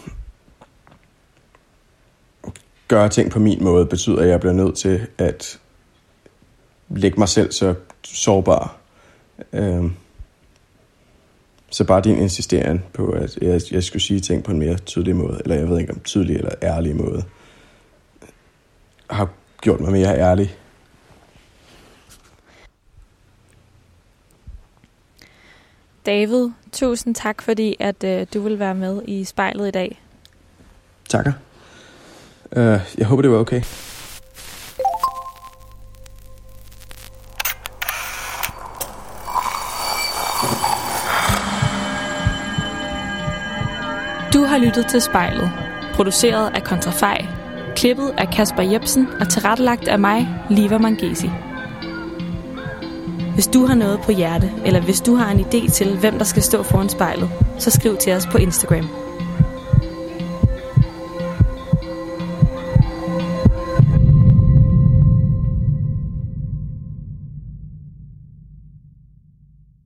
gøre 2.88 3.08
ting 3.08 3.30
på 3.30 3.38
min 3.38 3.64
måde, 3.64 3.86
betyder, 3.86 4.22
at 4.22 4.28
jeg 4.28 4.40
bliver 4.40 4.52
nødt 4.52 4.76
til 4.76 5.06
at 5.18 5.60
lægge 6.88 7.18
mig 7.18 7.28
selv 7.28 7.52
så 7.52 7.74
sårbar. 8.02 8.76
Øhm, 9.52 9.92
så 11.70 11.84
bare 11.84 12.00
din 12.00 12.18
insisteren 12.18 12.84
på, 12.92 13.10
at 13.10 13.38
jeg, 13.42 13.60
jeg 13.70 13.82
skulle 13.82 14.02
sige 14.02 14.20
ting 14.20 14.44
på 14.44 14.50
en 14.50 14.58
mere 14.58 14.78
tydelig 14.78 15.16
måde, 15.16 15.40
eller 15.44 15.56
jeg 15.56 15.68
ved 15.68 15.78
ikke 15.78 15.92
om 15.92 16.00
tydelig 16.00 16.36
eller 16.36 16.54
ærlig 16.62 16.96
måde, 16.96 17.22
har 19.10 19.28
gjort 19.60 19.80
mig 19.80 19.92
mere 19.92 20.18
ærlig 20.18 20.56
David, 26.06 26.50
tusind 26.72 27.14
tak, 27.14 27.42
fordi 27.42 27.76
at 27.80 28.04
øh, 28.04 28.26
du 28.34 28.40
vil 28.40 28.58
være 28.58 28.74
med 28.74 29.02
i 29.06 29.24
spejlet 29.24 29.68
i 29.68 29.70
dag. 29.70 30.02
Takker. 31.08 31.32
Uh, 32.56 32.80
jeg 32.98 33.06
håber, 33.06 33.22
det 33.22 33.30
var 33.30 33.38
okay. 33.38 33.62
Du 44.34 44.44
har 44.44 44.58
lyttet 44.58 44.86
til 44.86 45.00
spejlet, 45.00 45.50
produceret 45.94 46.54
af 46.54 46.64
Kontrafej, 46.64 47.26
klippet 47.76 48.14
af 48.18 48.28
Kasper 48.28 48.62
Jebsen 48.62 49.08
og 49.20 49.28
tilrettelagt 49.28 49.88
af 49.88 49.98
mig, 49.98 50.28
Liva 50.50 50.78
Mangesi. 50.78 51.30
Hvis 53.34 53.46
du 53.46 53.66
har 53.66 53.74
noget 53.74 54.00
på 54.00 54.12
hjerte, 54.12 54.52
eller 54.64 54.80
hvis 54.80 55.00
du 55.00 55.14
har 55.14 55.30
en 55.30 55.40
idé 55.40 55.70
til, 55.70 55.98
hvem 55.98 56.18
der 56.18 56.24
skal 56.24 56.42
stå 56.42 56.62
foran 56.62 56.88
spejlet, 56.88 57.30
så 57.58 57.70
skriv 57.70 57.96
til 57.96 58.12
os 58.12 58.26
på 58.26 58.38
Instagram. 58.38 59.03